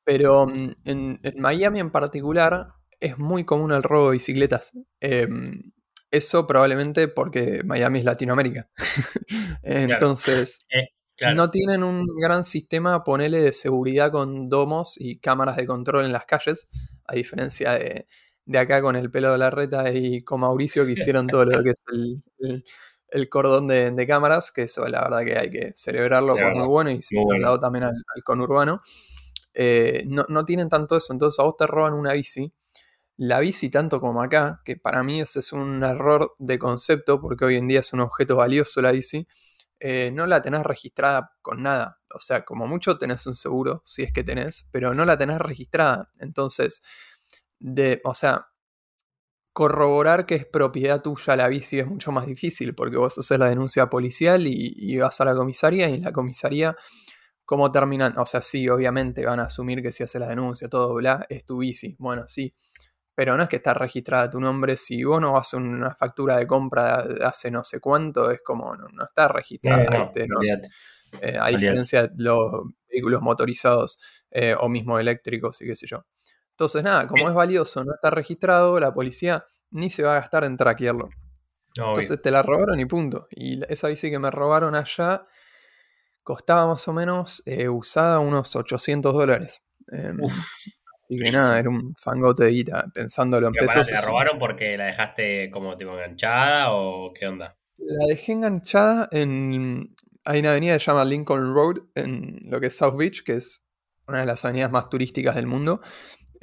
Pero 0.04 0.48
mm, 0.48 0.72
en, 0.86 1.20
Miami 1.38 1.80
en 1.80 1.92
particular 1.92 2.68
es 3.00 3.18
muy 3.18 3.46
común 3.46 3.72
el 3.72 3.84
robo 3.84 4.08
de 4.08 4.14
bicicletas. 4.14 4.72
Em, 5.00 5.72
eso 6.12 6.48
probablemente 6.48 7.08
porque 7.08 7.62
Miami 7.66 8.00
es 8.00 8.06
Latinoamérica. 8.06 8.70
Entonces, 9.64 10.66
eh, 10.70 10.90
no 11.34 11.50
tienen 11.50 11.84
un 11.84 12.06
gran 12.20 12.44
sistema, 12.44 13.04
ponele, 13.04 13.40
de 13.40 13.54
seguridad 13.54 14.12
con 14.12 14.50
domos 14.50 14.96
y 15.00 15.20
cámaras 15.20 15.58
de 15.58 15.66
control 15.66 16.06
en 16.06 16.12
las 16.12 16.26
calles, 16.26 16.68
a 17.06 17.16
diferencia 17.16 17.74
de, 17.74 18.08
acá 18.58 18.82
con 18.82 18.96
el 18.96 19.10
pelo 19.10 19.32
de 19.32 19.38
la 19.38 19.50
reta 19.50 19.92
y 19.92 20.24
con 20.24 20.42
Mauricio 20.42 20.86
que 20.86 20.94
hicieron 20.94 21.28
todo 21.28 21.46
lo 21.46 21.64
que 21.64 21.72
es 21.72 21.84
el, 23.10 23.30
cordón 23.30 23.68
de, 23.68 24.06
cámaras, 24.08 24.52
que 24.52 24.64
eso 24.64 24.88
la 24.88 25.02
verdad 25.02 25.26
que 25.26 25.38
hay 25.38 25.50
que 25.50 25.72
celebrarlo 25.74 26.36
por 26.36 26.56
muy 26.56 26.68
bueno 26.68 26.92
y 26.92 27.02
se 27.02 27.18
ha 27.20 27.60
también 27.60 27.86
al, 27.86 28.24
conurbano. 28.24 28.82
Eh, 29.54 30.04
no, 30.06 30.24
no, 30.30 30.46
tienen 30.46 30.70
tanto 30.70 30.96
eso, 30.96 31.14
entonces 31.14 31.40
a 31.40 31.44
vos 31.44 31.56
te 31.58 31.66
roban 31.66 31.94
una 31.94 32.14
bici. 32.14 32.54
La 33.18 33.40
bici, 33.40 33.72
tanto 33.72 34.00
como 34.00 34.22
acá, 34.22 34.62
que 34.64 34.78
para 34.78 35.02
mí 35.02 35.20
ese 35.20 35.40
es 35.40 35.52
un 35.52 35.84
error 35.84 36.36
de 36.38 36.60
concepto, 36.60 37.20
porque 37.20 37.46
hoy 37.46 37.56
en 37.56 37.68
día 37.68 37.80
es 37.80 37.92
un 37.92 38.02
objeto 38.02 38.36
valioso 38.36 38.80
la 38.80 38.92
bici, 38.92 39.28
eh, 39.80 40.12
no 40.14 40.26
la 40.28 40.42
tenés 40.42 40.64
registrada 40.64 41.32
con 41.42 41.64
nada. 41.64 42.00
O 42.14 42.20
sea, 42.20 42.46
como 42.46 42.68
mucho 42.68 42.98
tenés 42.98 43.26
un 43.28 43.36
seguro, 43.36 43.82
si 43.86 44.04
es 44.04 44.12
que 44.12 44.24
tenés, 44.24 44.68
pero 44.72 44.94
no 44.94 45.06
la 45.06 45.18
tenés 45.18 45.40
registrada. 45.40 46.12
Entonces, 46.20 46.82
de, 47.60 48.02
o 48.04 48.16
sea, 48.16 48.48
corroborar 49.54 50.28
que 50.28 50.36
es 50.36 50.46
propiedad 50.46 51.02
tuya 51.02 51.36
la 51.36 51.48
bici 51.48 51.80
es 51.80 51.88
mucho 51.88 52.12
más 52.12 52.28
difícil 52.28 52.76
porque 52.76 52.98
vos 52.98 53.18
haces 53.18 53.40
la 53.40 53.50
denuncia 53.50 53.90
policial 53.90 54.46
y, 54.46 54.98
vas 55.00 55.20
a 55.20 55.26
la 55.26 55.36
comisaría 55.36 55.90
y 55.90 56.00
la 56.00 56.12
comisaría, 56.12 56.76
¿cómo 57.44 57.72
terminan? 57.72 58.18
O 58.20 58.26
sea, 58.28 58.42
sí, 58.44 58.70
obviamente 58.70 59.26
van 59.26 59.40
a 59.40 59.46
asumir 59.46 59.82
que 59.82 59.92
si 59.92 60.04
haces 60.04 60.22
la 60.22 60.28
denuncia, 60.28 60.70
todo, 60.70 60.94
bla, 60.96 61.26
es 61.30 61.44
tu 61.44 61.58
bici. 61.58 61.96
Bueno, 61.98 62.26
sí, 62.28 62.54
pero 63.18 63.36
no 63.36 63.42
es 63.42 63.50
que 63.50 63.56
está 63.56 63.74
registrada 63.74 64.30
tu 64.30 64.40
nombre. 64.40 64.78
Si 64.78 65.04
vos 65.04 65.20
no 65.20 65.32
vas 65.32 65.52
a 65.52 65.58
una 65.58 65.96
factura 65.96 66.38
de 66.38 66.46
compra 66.46 67.02
de 67.02 67.26
hace 67.26 67.50
no 67.50 67.64
sé 67.64 67.80
cuánto, 67.80 68.30
es 68.30 68.44
como 68.44 68.76
no, 68.76 69.04
está 69.04 69.28
registrada. 69.28 70.12
Eh, 71.22 71.36
a 71.40 71.48
diferencia 71.48 72.04
de 72.04 72.10
los 72.16 72.52
vehículos 72.88 73.24
motorizados 73.24 73.98
eh, 74.30 74.54
o 74.60 74.70
mismo 74.70 75.00
eléctricos 75.00 75.60
y 75.64 75.66
qué 75.66 75.76
sé 75.76 75.88
yo. 75.88 76.06
Entonces, 76.52 76.84
nada, 76.84 77.08
como 77.08 77.28
es 77.28 77.34
valioso, 77.34 77.84
no 77.84 77.96
está 77.96 78.12
registrado, 78.12 78.80
la 78.80 78.94
policía 78.94 79.44
ni 79.72 79.90
se 79.90 80.04
va 80.04 80.12
a 80.12 80.20
gastar 80.20 80.44
en 80.44 80.56
traquearlo. 80.56 81.10
Entonces 81.76 82.22
te 82.22 82.30
la 82.30 82.44
robaron 82.44 82.80
y 82.80 82.86
punto. 82.86 83.28
Y 83.32 83.64
esa 83.68 83.88
bici 83.88 84.12
que 84.12 84.20
me 84.20 84.30
robaron 84.30 84.76
allá 84.76 85.26
costaba 86.22 86.68
más 86.68 86.88
o 86.88 86.94
menos 86.94 87.42
eh, 87.48 87.68
usada 87.68 88.20
unos 88.20 88.56
800 88.56 89.12
dólares. 89.12 89.64
Em, 89.88 90.20
y 91.10 91.18
que 91.18 91.32
nada, 91.32 91.60
era 91.60 91.70
un 91.70 91.94
fangote 91.96 92.46
de 92.46 92.52
guita, 92.52 92.86
pensándolo 92.94 93.48
en 93.48 93.54
pesos. 93.54 93.88
¿Te 93.88 93.94
la 93.94 94.02
robaron 94.02 94.40
porque 94.40 94.78
la 94.78 94.86
dejaste 94.86 95.50
como 95.52 95.78
tipo 95.78 95.92
enganchada 95.92 96.74
o 96.74 97.14
qué 97.14 97.28
onda? 97.28 97.58
La 97.78 98.08
dejé 98.08 98.34
enganchada 98.34 99.08
en. 99.12 99.96
Hay 100.26 100.40
una 100.40 100.52
avenida 100.52 100.74
que 100.74 100.80
se 100.80 100.92
llama 100.92 101.06
Lincoln 101.06 101.54
Road 101.54 101.78
en 101.96 102.50
lo 102.50 102.60
que 102.60 102.68
es 102.68 102.76
South 102.76 102.98
Beach, 102.98 103.24
que 103.24 103.36
es 103.36 103.66
una 104.08 104.20
de 104.20 104.26
las 104.26 104.44
avenidas 104.44 104.72
más 104.72 104.90
turísticas 104.90 105.36
del 105.36 105.48
mundo. 105.48 105.80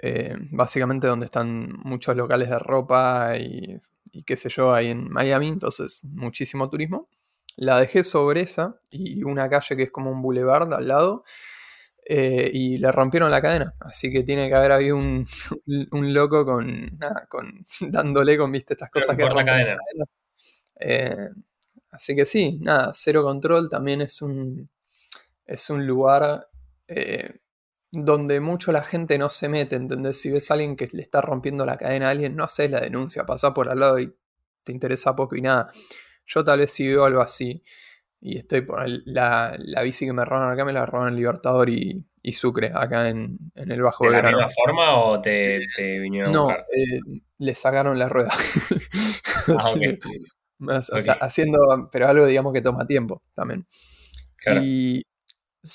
Eh, 0.02 0.34
básicamente 0.50 1.06
donde 1.06 1.26
están 1.26 1.68
muchos 1.82 2.16
locales 2.16 2.48
de 2.48 2.58
ropa 2.58 3.36
y, 3.36 3.80
y 4.12 4.22
qué 4.24 4.36
sé 4.36 4.48
yo, 4.48 4.72
ahí 4.72 4.88
en 4.88 5.10
Miami, 5.10 5.48
entonces 5.48 6.02
muchísimo 6.04 6.70
turismo. 6.70 7.08
La 7.56 7.78
dejé 7.78 8.04
sobre 8.04 8.40
esa 8.40 8.80
y 8.90 9.22
una 9.22 9.48
calle 9.48 9.76
que 9.76 9.84
es 9.84 9.90
como 9.90 10.10
un 10.10 10.22
boulevard 10.22 10.72
al 10.72 10.88
lado. 10.88 11.24
Eh, 12.06 12.50
y 12.52 12.76
le 12.76 12.92
rompieron 12.92 13.30
la 13.30 13.40
cadena. 13.40 13.74
Así 13.80 14.12
que 14.12 14.22
tiene 14.24 14.48
que 14.48 14.54
haber 14.54 14.72
habido 14.72 14.96
un, 14.96 15.26
loco 16.12 16.44
con, 16.44 16.98
con 17.28 17.66
dándole 17.92 18.36
con 18.36 18.52
viste 18.52 18.74
estas 18.74 18.90
cosas 18.90 19.16
que 19.16 19.24
la 19.24 19.44
cadena. 19.44 19.78
Eh, 20.78 21.28
así 21.90 22.14
que 22.14 22.26
sí, 22.26 22.58
nada, 22.60 22.92
cero 22.94 23.22
control 23.22 23.70
también 23.70 24.02
es 24.02 24.20
un 24.20 24.68
es 25.46 25.70
un 25.70 25.86
lugar 25.86 26.48
eh, 26.88 27.38
donde 27.90 28.40
mucho 28.40 28.72
la 28.72 28.82
gente 28.82 29.18
no 29.18 29.28
se 29.28 29.48
mete, 29.48 29.76
¿entendés? 29.76 30.20
Si 30.20 30.30
ves 30.30 30.50
a 30.50 30.54
alguien 30.54 30.76
que 30.76 30.88
le 30.92 31.02
está 31.02 31.20
rompiendo 31.20 31.64
la 31.64 31.76
cadena 31.76 32.08
a 32.08 32.10
alguien, 32.10 32.34
no 32.34 32.44
haces 32.44 32.70
la 32.70 32.80
denuncia, 32.80 33.24
pasa 33.24 33.54
por 33.54 33.68
al 33.68 33.78
lado 33.80 33.98
y 33.98 34.14
te 34.64 34.72
interesa 34.72 35.14
poco 35.14 35.36
y 35.36 35.42
nada. 35.42 35.70
Yo 36.26 36.44
tal 36.44 36.60
vez 36.60 36.72
si 36.72 36.88
veo 36.88 37.04
algo 37.04 37.20
así 37.20 37.62
y 38.26 38.38
estoy 38.38 38.62
por 38.62 38.82
la, 39.04 39.54
la 39.58 39.82
bici 39.82 40.06
que 40.06 40.14
me 40.14 40.24
roban 40.24 40.50
acá, 40.50 40.64
me 40.64 40.72
la 40.72 40.86
roban 40.86 41.08
en 41.08 41.16
Libertador 41.16 41.68
y, 41.68 42.06
Sucre, 42.32 42.72
acá 42.74 43.10
en, 43.10 43.38
el 43.54 43.82
Bajo 43.82 44.10
¿De 44.10 44.22
la 44.22 44.22
misma 44.22 44.48
forma 44.48 44.96
o 44.96 45.20
te, 45.20 45.60
te 45.76 45.98
vinieron 45.98 46.32
no, 46.32 46.48
a? 46.48 46.54
Eh, 46.54 47.20
le 47.36 47.54
sacaron 47.54 47.98
la 47.98 48.08
rueda. 48.08 48.32
ah, 49.48 49.74
o 50.90 51.00
sea, 51.00 51.12
haciendo, 51.20 51.58
pero 51.92 52.08
algo 52.08 52.24
digamos 52.24 52.54
que 52.54 52.62
toma 52.62 52.86
tiempo 52.86 53.22
también. 53.34 53.66
Y 54.62 55.02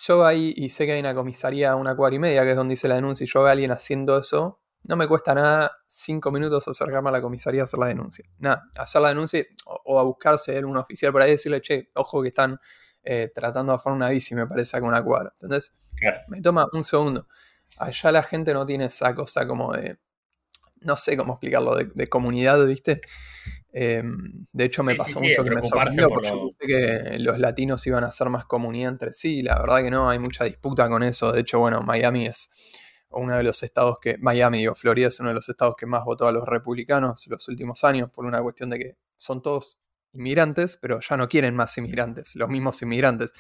yo 0.08 0.26
ahí, 0.26 0.52
y 0.58 0.70
sé 0.70 0.88
que 0.88 0.94
hay 0.94 1.02
una 1.02 1.14
comisaría 1.14 1.74
a 1.74 1.76
una 1.76 1.96
cuadra 1.96 2.16
y 2.16 2.20
media, 2.20 2.44
que 2.46 2.52
es 2.52 2.58
donde 2.58 2.74
hice 2.74 2.88
la 2.88 2.96
denuncia, 2.96 3.26
y 3.26 3.28
yo 3.28 3.42
veo 3.42 3.50
a 3.50 3.52
alguien 3.52 3.70
haciendo 3.70 4.18
eso, 4.18 4.60
no 4.90 4.96
me 4.96 5.08
cuesta 5.08 5.36
nada 5.36 5.72
cinco 5.86 6.32
minutos 6.32 6.68
acercarme 6.68 7.10
a 7.10 7.12
la 7.12 7.22
comisaría 7.22 7.62
a 7.62 7.66
hacer 7.66 7.80
la 7.80 7.86
denuncia. 7.86 8.26
Nada, 8.40 8.64
hacer 8.76 9.00
la 9.04 9.10
denuncia 9.10 9.46
o, 9.86 10.00
a 10.00 10.04
buscarse 10.04 10.58
algún 10.58 10.78
oficial 10.78 11.12
por 11.12 11.22
ahí 11.22 11.30
y 11.30 11.32
decirle, 11.34 11.62
che, 11.62 11.92
ojo 11.94 12.24
que 12.24 12.30
están 12.30 12.60
eh, 13.04 13.32
tratando 13.32 13.72
de 13.72 13.78
hacer 13.78 13.92
una 13.92 14.10
bici, 14.10 14.34
me 14.34 14.48
parece, 14.48 14.80
con 14.80 14.90
una 14.90 15.04
cuadra. 15.04 15.32
¿Entendés? 15.34 15.76
Me 16.28 16.42
toma 16.42 16.66
un 16.74 16.84
segundo. 16.84 17.28
Allá 17.78 18.12
la 18.12 18.24
gente 18.24 18.52
no 18.52 18.66
tiene 18.66 18.86
esa 18.86 19.14
cosa 19.14 19.46
como 19.46 19.74
de. 19.74 20.00
No 20.82 20.96
sé 20.96 21.16
cómo 21.16 21.34
explicarlo, 21.34 21.76
de, 21.76 22.10
comunidad, 22.10 22.66
¿viste? 22.66 23.00
Em, 23.72 24.48
de 24.52 24.66
hecho, 24.66 24.82
me 24.82 24.96
pasó 24.96 25.22
mucho 25.22 25.44
que 25.44 25.52
me 25.52 25.62
sorprendió 25.62 26.10
porque 26.10 26.30
yo 26.30 26.48
pensé 26.58 26.66
que 26.66 27.20
los 27.20 27.38
latinos 27.38 27.86
iban 27.86 28.06
a 28.06 28.12
ser 28.12 28.30
más 28.30 28.46
comunidad 28.46 28.94
entre 28.94 29.14
sí. 29.14 29.44
La 29.44 29.60
verdad 29.60 29.84
que 29.84 29.92
no, 29.92 30.10
hay 30.10 30.18
mucha 30.18 30.46
disputa 30.46 30.90
con 30.90 31.04
eso. 31.04 31.32
De 31.32 31.42
hecho, 31.42 31.60
bueno, 31.60 31.82
Miami 31.82 32.26
es 32.26 32.50
uno 33.12 33.36
de 33.36 33.44
los 33.44 33.64
estados 33.64 33.98
que, 34.00 34.18
Miami 34.18 34.68
o 34.68 34.76
Florida 34.76 35.08
es 35.08 35.20
uno 35.20 35.30
de 35.30 35.36
los 35.36 35.50
estados 35.50 35.76
que 35.78 35.86
más 35.86 36.04
votó 36.04 36.28
a 36.28 36.32
los 36.32 36.48
republicanos 36.48 37.28
los 37.28 37.48
últimos 37.48 37.84
años 37.84 38.10
por 38.12 38.26
una 38.26 38.42
cuestión 38.42 38.70
de 38.70 38.80
que 38.80 38.96
son 39.16 39.42
todos 39.42 39.82
inmigrantes, 40.14 40.78
pero 40.82 41.00
ya 41.00 41.18
no 41.18 41.28
quieren 41.28 41.56
más 41.56 41.78
inmigrantes, 41.78 42.36
los 42.36 42.50
mismos 42.50 42.82
inmigrantes. 42.82 43.34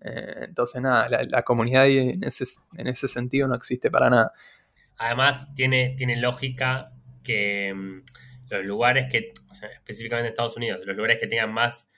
Eh, 0.00 0.46
entonces, 0.48 0.80
nada, 0.80 1.08
la, 1.28 1.42
comunidad 1.42 1.88
en 1.88 2.22
ese, 2.22 2.44
en 2.76 2.86
ese 2.86 3.08
sentido 3.08 3.48
no 3.48 3.54
existe 3.54 3.90
para 3.90 4.08
nada. 4.10 4.32
Además, 4.96 5.52
tiene, 5.54 5.94
tiene 5.96 6.16
lógica 6.16 6.92
que 7.22 7.72
mm, 7.74 8.00
los 8.50 8.64
lugares 8.64 9.06
que, 9.10 9.32
o 9.48 9.52
específicamente 9.52 10.28
Estados 10.28 10.56
Unidos, 10.56 10.82
los 10.84 10.96
lugares 10.96 11.18
que 11.18 11.26
tengan 11.26 11.52
más 11.52 11.88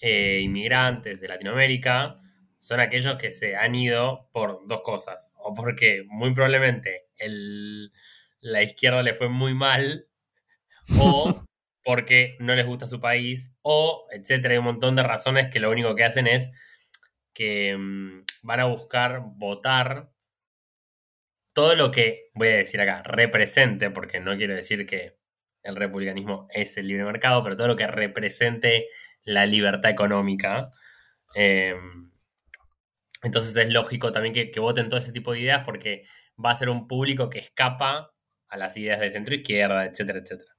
eh, 0.00 0.40
inmigrantes 0.42 1.20
de 1.20 1.28
Latinoamérica, 1.28 2.20
son 2.58 2.80
aquellos 2.80 3.16
que 3.16 3.32
se 3.32 3.56
han 3.56 3.74
ido 3.74 4.28
por 4.32 4.66
dos 4.66 4.82
cosas. 4.82 5.32
O 5.36 5.54
porque 5.54 6.04
muy 6.08 6.34
probablemente 6.34 7.06
la 8.40 8.62
izquierda 8.62 9.02
le 9.02 9.14
fue 9.14 9.28
muy 9.28 9.54
mal, 9.54 10.08
o 11.00 11.44
porque 11.84 12.36
no 12.40 12.54
les 12.54 12.66
gusta 12.66 12.86
su 12.86 13.00
país, 13.00 13.50
o 13.62 14.06
etcétera. 14.10 14.52
Hay 14.52 14.58
un 14.58 14.64
montón 14.64 14.96
de 14.96 15.02
razones 15.02 15.48
que 15.52 15.60
lo 15.60 15.70
único 15.70 15.94
que 15.94 16.04
hacen 16.04 16.26
es 16.26 16.50
que 17.32 17.76
mm, 17.76 18.24
van 18.42 18.60
a 18.60 18.64
buscar 18.66 19.22
votar 19.36 20.10
todo 21.52 21.74
lo 21.74 21.90
que, 21.90 22.30
voy 22.34 22.48
a 22.48 22.56
decir 22.56 22.80
acá, 22.80 23.02
represente, 23.02 23.90
porque 23.90 24.20
no 24.20 24.36
quiero 24.36 24.54
decir 24.54 24.86
que 24.86 25.18
el 25.62 25.76
republicanismo 25.76 26.46
es 26.50 26.76
el 26.76 26.86
libre 26.88 27.04
mercado, 27.04 27.42
pero 27.42 27.56
todo 27.56 27.68
lo 27.68 27.76
que 27.76 27.86
represente 27.86 28.86
la 29.24 29.44
libertad 29.46 29.90
económica. 29.90 30.70
Eh, 31.34 31.74
entonces 33.22 33.56
es 33.56 33.72
lógico 33.72 34.12
también 34.12 34.34
que, 34.34 34.60
voten 34.60 34.88
todo 34.88 34.98
ese 34.98 35.12
tipo 35.12 35.32
de 35.32 35.40
ideas 35.40 35.62
porque 35.64 36.04
va 36.42 36.50
a 36.50 36.56
ser 36.56 36.68
un 36.68 36.86
público 36.86 37.30
que 37.30 37.38
escapa 37.38 38.12
a 38.48 38.56
las 38.56 38.76
ideas 38.76 39.00
de 39.00 39.10
centro 39.10 39.34
izquierda, 39.34 39.84
etcétera, 39.84 40.20
etcétera. 40.20 40.52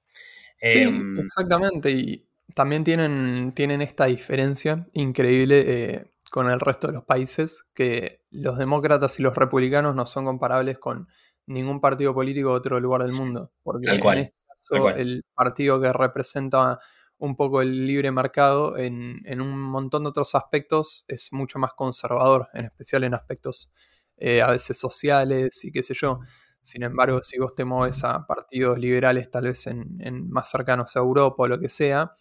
Sí, 0.61 0.79
em, 0.79 1.19
exactamente. 1.19 1.91
Y 1.91 2.27
también 2.53 2.83
tienen, 2.83 3.53
tienen 3.53 3.81
esta 3.81 4.05
diferencia 4.05 4.87
increíble 4.93 5.63
eh, 5.65 6.11
con 6.29 6.49
el 6.49 6.59
resto 6.59 6.87
de 6.87 6.93
los 6.93 7.03
países, 7.03 7.63
que 7.73 8.21
los 8.29 8.57
demócratas 8.57 9.19
y 9.19 9.23
los 9.23 9.35
republicanos 9.35 9.95
no 9.95 10.05
son 10.05 10.25
comparables 10.25 10.77
con 10.77 11.07
ningún 11.47 11.81
partido 11.81 12.13
político 12.13 12.49
de 12.49 12.55
otro 12.55 12.79
lugar 12.79 13.03
del 13.03 13.13
mundo. 13.13 13.51
Porque 13.63 13.89
en 13.89 14.17
este 14.17 14.35
caso, 14.47 14.89
el 14.89 15.23
partido 15.33 15.81
que 15.81 15.91
representa 15.91 16.79
un 17.19 17.35
poco 17.35 17.61
el 17.61 17.85
libre 17.85 18.11
mercado 18.11 18.77
en, 18.77 19.41
un 19.41 19.61
montón 19.61 20.03
de 20.03 20.09
otros 20.09 20.35
aspectos 20.35 21.05
es 21.07 21.31
mucho 21.31 21.59
más 21.59 21.73
conservador, 21.73 22.47
en 22.53 22.65
especial 22.65 23.03
en 23.03 23.13
aspectos 23.13 23.71
eh, 24.17 24.41
a 24.41 24.51
veces 24.51 24.77
sociales 24.77 25.63
y 25.63 25.71
qué 25.71 25.83
sé 25.83 25.93
yo. 25.93 26.19
Sin 26.61 26.83
embargo, 26.83 27.21
si 27.21 27.37
vos 27.37 27.53
te 27.55 27.65
mueves 27.65 28.03
a 28.03 28.25
partidos 28.25 28.79
liberales 28.79 29.29
tal 29.29 29.45
vez 29.45 29.67
en, 29.67 30.29
más 30.29 30.49
cercanos 30.49 30.95
a 30.95 30.99
Europa 30.99 31.43
o 31.43 31.47
lo 31.47 31.59
que 31.59 31.69
sea, 31.69 32.13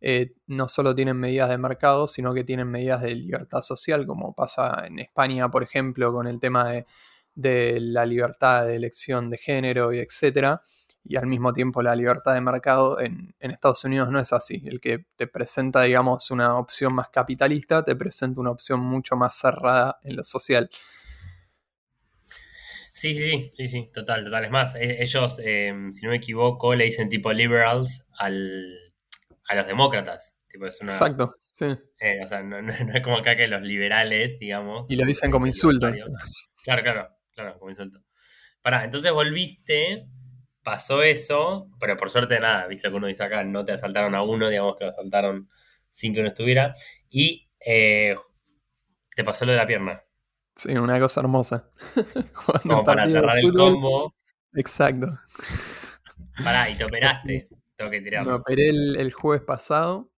eh, 0.00 0.34
no 0.46 0.68
solo 0.68 0.94
tienen 0.94 1.16
medidas 1.16 1.48
de 1.48 1.58
mercado, 1.58 2.06
sino 2.06 2.34
que 2.34 2.42
tienen 2.42 2.68
medidas 2.68 3.02
de 3.02 3.14
libertad 3.14 3.62
social, 3.62 4.06
como 4.06 4.34
pasa 4.34 4.84
en 4.86 4.98
España, 4.98 5.48
por 5.50 5.62
ejemplo, 5.62 6.12
con 6.12 6.26
el 6.26 6.40
tema 6.40 6.70
de, 6.70 6.86
de 7.34 7.78
la 7.80 8.06
libertad 8.06 8.66
de 8.66 8.76
elección 8.76 9.30
de 9.30 9.38
género 9.38 9.92
y 9.92 9.98
etcétera 9.98 10.62
y 11.04 11.16
al 11.16 11.26
mismo 11.26 11.52
tiempo 11.52 11.82
la 11.82 11.96
libertad 11.96 12.34
de 12.34 12.40
mercado 12.40 13.00
en, 13.00 13.34
Estados 13.40 13.84
Unidos 13.84 14.10
no 14.10 14.18
es 14.18 14.32
así. 14.32 14.62
El 14.66 14.80
que 14.80 15.06
te 15.16 15.26
presenta, 15.26 15.82
digamos, 15.82 16.30
una 16.30 16.56
opción 16.56 16.94
más 16.94 17.08
capitalista, 17.08 17.84
te 17.84 17.96
presenta 17.96 18.40
una 18.40 18.50
opción 18.50 18.80
mucho 18.80 19.16
más 19.16 19.38
cerrada 19.38 19.98
en 20.02 20.16
lo 20.16 20.24
social. 20.24 20.70
Sí, 22.92 23.14
sí, 23.14 23.30
sí, 23.30 23.52
sí, 23.54 23.66
sí, 23.66 23.90
total, 23.92 24.24
total. 24.24 24.44
Es 24.44 24.50
más, 24.50 24.74
e, 24.74 25.02
ellos, 25.02 25.40
em, 25.42 25.90
si 25.90 26.04
no 26.04 26.10
me 26.10 26.16
equivoco, 26.16 26.74
le 26.74 26.84
dicen 26.84 27.08
tipo 27.08 27.32
liberals 27.32 28.06
al, 28.18 28.92
a 29.48 29.54
los 29.54 29.66
demócratas. 29.66 30.36
Exacto, 30.52 31.34
sí. 31.52 31.66
Eh, 32.00 32.20
o 32.22 32.26
sea, 32.26 32.42
no, 32.42 32.58
es 32.58 33.02
como 33.02 33.18
acá 33.18 33.36
que 33.36 33.46
los 33.46 33.62
liberales, 33.62 34.38
digamos. 34.38 34.90
Y 34.90 34.96
lo 34.96 35.06
dicen 35.06 35.30
como 35.30 35.46
insulto. 35.46 35.90
Claro, 36.64 36.82
claro, 36.82 37.08
claro, 37.32 37.58
como 37.58 37.70
insulto. 37.70 38.02
Pará, 38.62 38.84
entonces 38.84 39.12
volviste 39.12 40.06
pasó 40.62 41.02
eso, 41.02 41.68
pero 41.80 41.96
por 41.96 42.10
suerte 42.10 42.38
nada, 42.40 42.66
viste 42.66 42.88
lo 42.88 42.92
que 42.92 42.96
uno 42.98 43.06
dice 43.06 43.24
acá, 43.24 43.44
no 43.44 43.64
te 43.64 43.72
asaltaron 43.72 44.14
a 44.14 44.22
uno, 44.22 44.48
digamos 44.48 44.76
que 44.76 44.84
lo 44.84 44.90
asaltaron 44.90 45.48
sin 45.90 46.14
que 46.14 46.20
uno 46.20 46.28
estuviera. 46.28 46.74
Y 47.10 47.48
eh, 47.64 48.16
te 49.14 49.24
pasó 49.24 49.44
lo 49.44 49.52
de 49.52 49.58
la 49.58 49.66
pierna. 49.66 50.02
Sí, 50.54 50.76
una 50.76 50.98
cosa 51.00 51.20
hermosa. 51.20 51.70
Como 52.66 52.84
para 52.84 53.08
cerrar 53.08 53.38
el 53.38 53.52
combo. 53.52 54.14
Exacto. 54.54 55.14
Pará, 56.42 56.68
y 56.70 56.76
te 56.76 56.84
operaste. 56.84 57.48
Tengo 57.76 57.90
que 57.90 57.98
Me 57.98 58.02
tirarlo. 58.02 58.36
operé 58.36 58.68
el, 58.70 58.96
el 58.98 59.12
jueves 59.12 59.42
pasado 59.42 60.10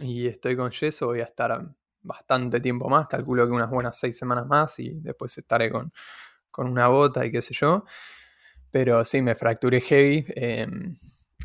y 0.00 0.26
estoy 0.26 0.56
con 0.56 0.70
yeso. 0.70 1.06
Voy 1.06 1.20
a 1.20 1.24
estar 1.24 1.62
bastante 2.02 2.60
tiempo 2.60 2.88
más. 2.88 3.06
Calculo 3.08 3.46
que 3.46 3.52
unas 3.52 3.70
buenas 3.70 3.98
seis 3.98 4.18
semanas 4.18 4.46
más 4.46 4.78
y 4.78 5.00
después 5.00 5.36
estaré 5.38 5.70
con, 5.70 5.92
con 6.50 6.68
una 6.68 6.88
bota 6.88 7.24
y 7.26 7.32
qué 7.32 7.42
sé 7.42 7.54
yo. 7.54 7.84
Pero 8.74 9.04
sí, 9.04 9.22
me 9.22 9.36
fracturé 9.36 9.80
heavy. 9.80 10.24
eh, 10.34 10.66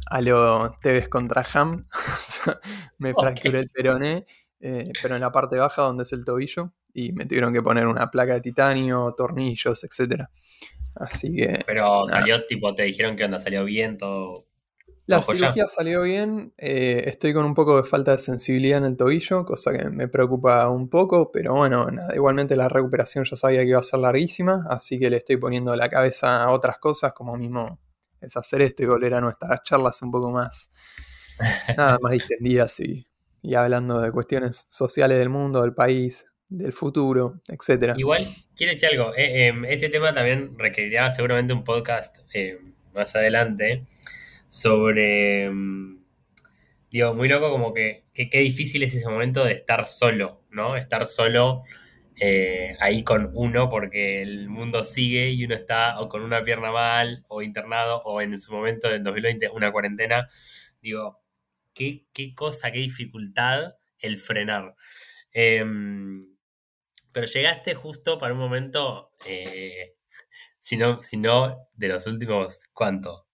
a 0.10 0.20
lo 0.20 0.72
Tevez 0.82 1.08
contra 1.08 1.46
Ham. 1.54 1.86
Me 2.98 3.14
fracturé 3.14 3.60
el 3.60 3.70
peroné, 3.70 4.26
eh, 4.60 4.92
pero 5.00 5.14
en 5.14 5.22
la 5.22 5.32
parte 5.32 5.56
baja 5.58 5.84
donde 5.84 6.02
es 6.04 6.12
el 6.12 6.26
tobillo. 6.26 6.74
Y 6.92 7.12
me 7.12 7.28
tuvieron 7.28 7.54
que 7.54 7.62
poner 7.62 7.86
una 7.86 8.10
placa 8.10 8.34
de 8.34 8.42
titanio, 8.42 9.14
tornillos, 9.16 9.84
etc. 9.84 10.24
Así 10.96 11.36
que 11.36 11.60
Pero 11.68 12.08
salió, 12.08 12.44
tipo, 12.48 12.74
te 12.74 12.82
dijeron 12.82 13.16
que 13.16 13.26
onda, 13.26 13.38
salió 13.38 13.64
bien 13.64 13.98
todo. 13.98 14.48
La 15.10 15.18
Ojo 15.18 15.34
ya. 15.34 15.40
cirugía 15.40 15.68
salió 15.68 16.04
bien. 16.04 16.54
eh, 16.58 17.04
estoy 17.06 17.34
con 17.34 17.46
un 17.46 17.54
poco 17.54 17.78
de 17.78 17.84
falta 17.84 18.12
de 18.14 18.20
sensibilidad 18.20 18.78
en 18.80 18.86
el 18.86 18.96
tobillo, 18.98 19.44
cosa 19.46 19.72
que 19.78 19.90
me 19.90 20.08
preocupa 20.08 20.70
un 20.70 20.90
poco, 20.90 21.32
pero 21.32 21.54
bueno, 21.56 21.90
nada, 21.92 22.16
igualmente 22.16 22.56
la 22.56 22.70
recuperación 22.70 23.26
ya 23.26 23.36
sabía 23.36 23.62
que 23.62 23.70
iba 23.70 23.80
a 23.80 23.84
ser 23.84 24.00
larguísima, 24.00 24.66
así 24.70 25.00
que 25.00 25.10
le 25.10 25.18
estoy 25.18 25.38
poniendo 25.38 25.76
la 25.76 25.90
cabeza 25.90 26.44
a 26.44 26.52
otras 26.52 26.78
cosas, 26.78 27.14
como 27.14 27.36
mismo 27.36 27.80
es 28.22 28.36
hacer 28.38 28.62
esto 28.62 28.84
y 28.84 28.86
volver 28.86 29.14
a 29.14 29.22
nuestras 29.22 29.64
charlas 29.64 30.02
un 30.02 30.12
poco 30.12 30.30
más, 30.32 30.72
nada 31.78 31.98
más 32.02 32.12
distendidas 32.12 32.80
y, 32.80 33.08
y 33.42 33.56
hablando 33.56 34.00
de 34.02 34.12
cuestiones 34.12 34.66
sociales 34.70 35.18
del 35.18 35.30
mundo, 35.30 35.62
del 35.62 35.74
país, 35.74 36.26
del 36.50 36.74
futuro, 36.74 37.40
etcétera. 37.48 37.94
Igual, 37.98 38.26
quiero 38.56 38.72
decir 38.74 38.90
algo. 38.90 39.14
eh, 39.16 39.50
eh, 39.50 39.54
este 39.70 39.90
tema 39.90 40.14
también 40.14 40.58
requerirá 40.58 41.10
seguramente 41.12 41.54
un 41.54 41.64
podcast 41.64 42.18
eh, 42.34 42.60
más 42.94 43.16
adelante 43.16 43.86
sobre. 44.50 45.50
mm, 45.52 46.04
digo, 46.92 47.14
muy 47.14 47.30
loco, 47.30 47.52
como 47.52 47.74
que, 47.74 48.06
qué 48.14 48.40
difícil 48.40 48.84
es 48.84 48.96
ese 48.96 49.08
momento 49.10 49.44
de 49.46 49.54
estar 49.54 49.88
solo, 49.88 50.44
¿no? 50.52 50.76
Estar 50.76 51.08
solo 51.08 51.64
eh, 52.20 52.76
ahí 52.82 53.04
con 53.04 53.32
uno 53.34 53.70
porque 53.70 54.22
el 54.22 54.50
mundo 54.50 54.84
sigue 54.84 55.32
y 55.32 55.46
uno 55.46 55.56
está 55.56 56.00
o 56.02 56.10
con 56.10 56.22
una 56.24 56.44
pierna 56.44 56.72
mal, 56.72 57.26
o 57.30 57.42
internado, 57.42 58.02
o 58.06 58.22
en 58.22 58.38
su 58.38 58.52
momento 58.54 58.92
en 58.94 59.04
2020 59.04 59.50
una 59.50 59.72
cuarentena. 59.72 60.28
Digo, 60.82 61.22
qué, 61.74 62.08
qué 62.14 62.36
cosa, 62.36 62.72
qué 62.72 62.80
dificultad 62.80 63.76
el 64.00 64.20
frenar. 64.20 64.76
Em, 65.34 66.28
pero 67.12 67.28
llegaste 67.28 67.76
justo 67.76 68.20
para 68.20 68.34
un 68.34 68.40
momento, 68.40 69.14
eh, 69.28 69.96
si 70.60 70.78
no 70.78 71.00
de 71.74 71.88
los 71.90 72.08
últimos, 72.08 72.62
¿cuánto? 72.74 73.29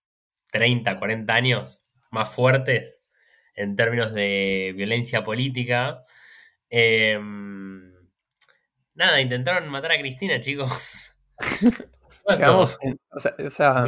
30, 0.56 0.98
40 0.98 1.36
años 1.36 1.84
más 2.12 2.30
fuertes 2.34 3.04
en 3.56 3.76
términos 3.76 4.14
de 4.14 4.74
violencia 4.74 5.22
política. 5.22 6.06
Em, 6.70 7.92
nada, 8.94 9.20
intentaron 9.20 9.68
matar 9.68 9.92
a 9.92 10.00
Cristina, 10.00 10.40
chicos. 10.40 11.14
O 12.28 13.50
sea, 13.52 13.84
o 13.84 13.86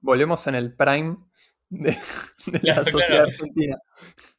volvemos 0.00 0.46
en 0.46 0.54
el 0.54 0.72
prime 0.72 1.16
de, 1.68 1.96
de 2.46 2.60
Claro, 2.60 2.82
la 2.84 2.90
sociedad 2.92 3.24
claro. 3.24 3.30
argentina. 3.32 3.76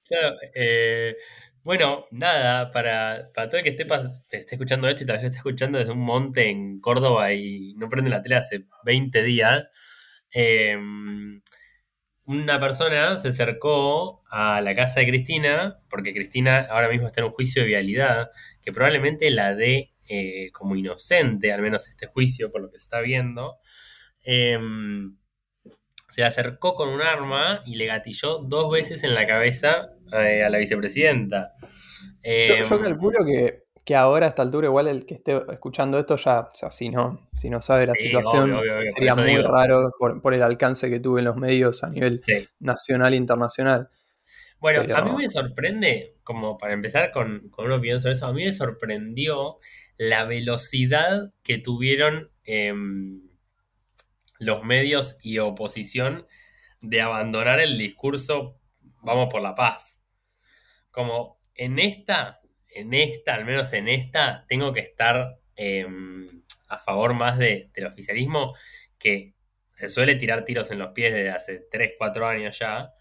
Claro, 0.05 0.35
eh, 0.55 1.17
bueno, 1.61 2.05
nada, 2.11 2.71
para, 2.71 3.31
para 3.35 3.49
todo 3.49 3.57
el 3.57 3.63
que 3.65 3.71
esté, 3.71 3.85
esté 4.31 4.55
escuchando 4.55 4.87
esto 4.87 5.03
y 5.03 5.05
tal 5.05 5.17
vez 5.17 5.25
esté 5.25 5.39
escuchando 5.39 5.77
desde 5.77 5.91
un 5.91 5.99
monte 5.99 6.49
en 6.49 6.79
Córdoba 6.79 7.33
y 7.33 7.73
no 7.75 7.89
prende 7.89 8.09
la 8.09 8.21
tele 8.21 8.37
hace 8.37 8.65
20 8.85 9.21
días, 9.23 9.65
eh, 10.31 10.77
una 12.25 12.59
persona 12.59 13.17
se 13.17 13.29
acercó 13.29 14.23
a 14.29 14.61
la 14.61 14.75
casa 14.75 15.01
de 15.01 15.07
Cristina, 15.07 15.79
porque 15.89 16.13
Cristina 16.13 16.67
ahora 16.69 16.89
mismo 16.89 17.07
está 17.07 17.21
en 17.21 17.27
un 17.27 17.33
juicio 17.33 17.61
de 17.61 17.67
vialidad, 17.67 18.29
que 18.63 18.71
probablemente 18.71 19.29
la 19.29 19.55
dé 19.55 19.93
eh, 20.07 20.49
como 20.51 20.75
inocente, 20.75 21.51
al 21.51 21.61
menos 21.61 21.87
este 21.87 22.07
juicio, 22.07 22.51
por 22.51 22.61
lo 22.61 22.71
que 22.71 22.77
se 22.77 22.83
está 22.83 23.01
viendo. 23.01 23.57
Eh, 24.23 24.57
se 26.09 26.21
le 26.21 26.27
acercó 26.27 26.75
con 26.75 26.89
un 26.89 27.01
arma 27.01 27.61
y 27.65 27.75
le 27.75 27.87
gatilló 27.87 28.37
dos 28.37 28.71
veces 28.71 29.03
en 29.03 29.15
la 29.15 29.25
cabeza 29.25 29.89
eh, 30.13 30.43
a 30.43 30.49
la 30.49 30.59
vicepresidenta. 30.59 31.53
Yo, 32.23 32.55
yo 32.55 32.81
calculo 32.81 33.25
que, 33.25 33.62
que 33.85 33.95
ahora 33.95 34.25
a 34.25 34.29
esta 34.29 34.41
altura, 34.41 34.67
igual 34.67 34.87
el 34.87 35.05
que 35.05 35.15
esté 35.15 35.41
escuchando 35.51 35.99
esto 35.99 36.15
ya, 36.17 36.41
o 36.41 36.55
sea, 36.55 36.71
si 36.71 36.89
no, 36.89 37.27
si 37.33 37.49
no 37.49 37.61
sabe 37.61 37.85
la 37.87 37.95
Sí, 37.95 38.03
situación, 38.03 38.43
obvio, 38.43 38.59
obvio, 38.59 38.73
obvio, 38.77 38.83
por 38.85 38.93
sería 38.93 39.15
muy 39.15 39.37
digo. 39.37 39.49
raro 39.51 39.91
por, 39.99 40.21
por 40.21 40.33
el 40.33 40.41
alcance 40.41 40.89
que 40.89 40.99
tuve 40.99 41.19
en 41.19 41.25
los 41.25 41.35
medios 41.35 41.83
a 41.83 41.89
nivel 41.89 42.19
sí. 42.19 42.47
nacional 42.59 43.13
e 43.13 43.17
internacional. 43.17 43.89
Bueno, 44.59 44.81
Pero- 44.83 44.97
a 44.97 45.01
mí 45.03 45.11
me 45.11 45.29
sorprende, 45.29 46.15
como 46.23 46.57
para 46.57 46.73
empezar 46.73 47.11
con, 47.11 47.49
con 47.49 47.65
una 47.65 47.75
opinión 47.75 47.99
sobre 47.99 48.13
eso, 48.13 48.25
a 48.27 48.33
mí 48.33 48.45
me 48.45 48.53
sorprendió 48.53 49.57
la 49.97 50.23
velocidad 50.23 51.33
que 51.43 51.57
tuvieron 51.57 52.31
em, 52.45 53.21
los 54.39 54.63
medios 54.63 55.17
y 55.21 55.39
oposición 55.39 56.25
de 56.81 57.01
abandonar 57.01 57.59
el 57.59 57.77
discurso 57.77 58.57
vamos 59.01 59.27
por 59.31 59.41
la 59.41 59.55
paz. 59.55 59.99
Como 60.91 61.39
en 61.55 61.79
esta, 61.79 62.39
en 62.75 62.93
esta, 62.93 63.35
al 63.35 63.45
menos 63.45 63.71
en 63.73 63.87
esta, 63.89 64.45
tengo 64.47 64.73
que 64.73 64.79
estar 64.81 65.39
em, 65.55 66.27
a 66.67 66.77
favor 66.79 67.13
más 67.13 67.37
de- 67.37 67.69
del 67.73 67.85
oficialismo 67.87 68.55
que 68.97 69.33
se 69.73 69.89
suele 69.89 70.15
tirar 70.15 70.45
tiros 70.45 70.71
en 70.71 70.79
los 70.79 70.91
pies 70.93 71.13
desde 71.13 71.29
hace 71.31 71.59
3, 71.71 71.93
4 71.97 72.27
años 72.27 72.57
ya. 72.59 72.91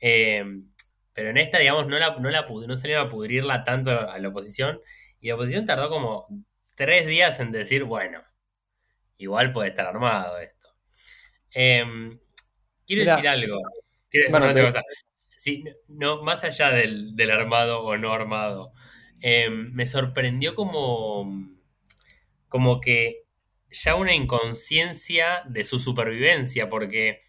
Em, 0.00 0.70
pero 1.12 1.30
en 1.30 1.36
esta, 1.38 1.58
digamos, 1.58 1.86
no, 1.88 1.98
la, 1.98 2.16
no, 2.18 2.30
la, 2.30 2.46
no 2.48 2.76
salieron 2.76 3.06
a 3.06 3.10
pudrirla 3.10 3.64
tanto 3.64 3.90
a 3.90 4.18
la 4.18 4.28
oposición. 4.28 4.80
Y 5.20 5.28
la 5.28 5.34
oposición 5.34 5.64
tardó 5.64 5.88
como 5.90 6.26
tres 6.76 7.06
días 7.06 7.40
en 7.40 7.50
decir, 7.50 7.84
bueno, 7.84 8.22
igual 9.16 9.52
puede 9.52 9.70
estar 9.70 9.86
armado 9.86 10.38
esto. 10.38 10.68
Em, 11.50 12.18
quiero 12.86 13.04
decir 13.04 13.28
algo. 13.28 13.58
Quiero- 14.10 14.30
Bueno, 14.30 14.46
no, 14.46 14.54
te- 14.54 14.60
otra 14.60 14.72
cosa. 14.82 14.84
Sí, 15.36 15.64
no, 15.88 16.22
más 16.22 16.42
allá 16.44 16.70
del, 16.70 17.14
del 17.14 17.30
armado 17.30 17.82
o 17.84 17.96
no 17.96 18.12
armado, 18.12 18.72
em, 19.20 19.72
me 19.72 19.86
sorprendió 19.86 20.54
como, 20.54 21.50
como 22.48 22.80
que 22.80 23.24
ya 23.70 23.94
una 23.94 24.14
inconsciencia 24.14 25.42
de 25.48 25.64
su 25.64 25.78
supervivencia, 25.78 26.68
porque 26.68 27.22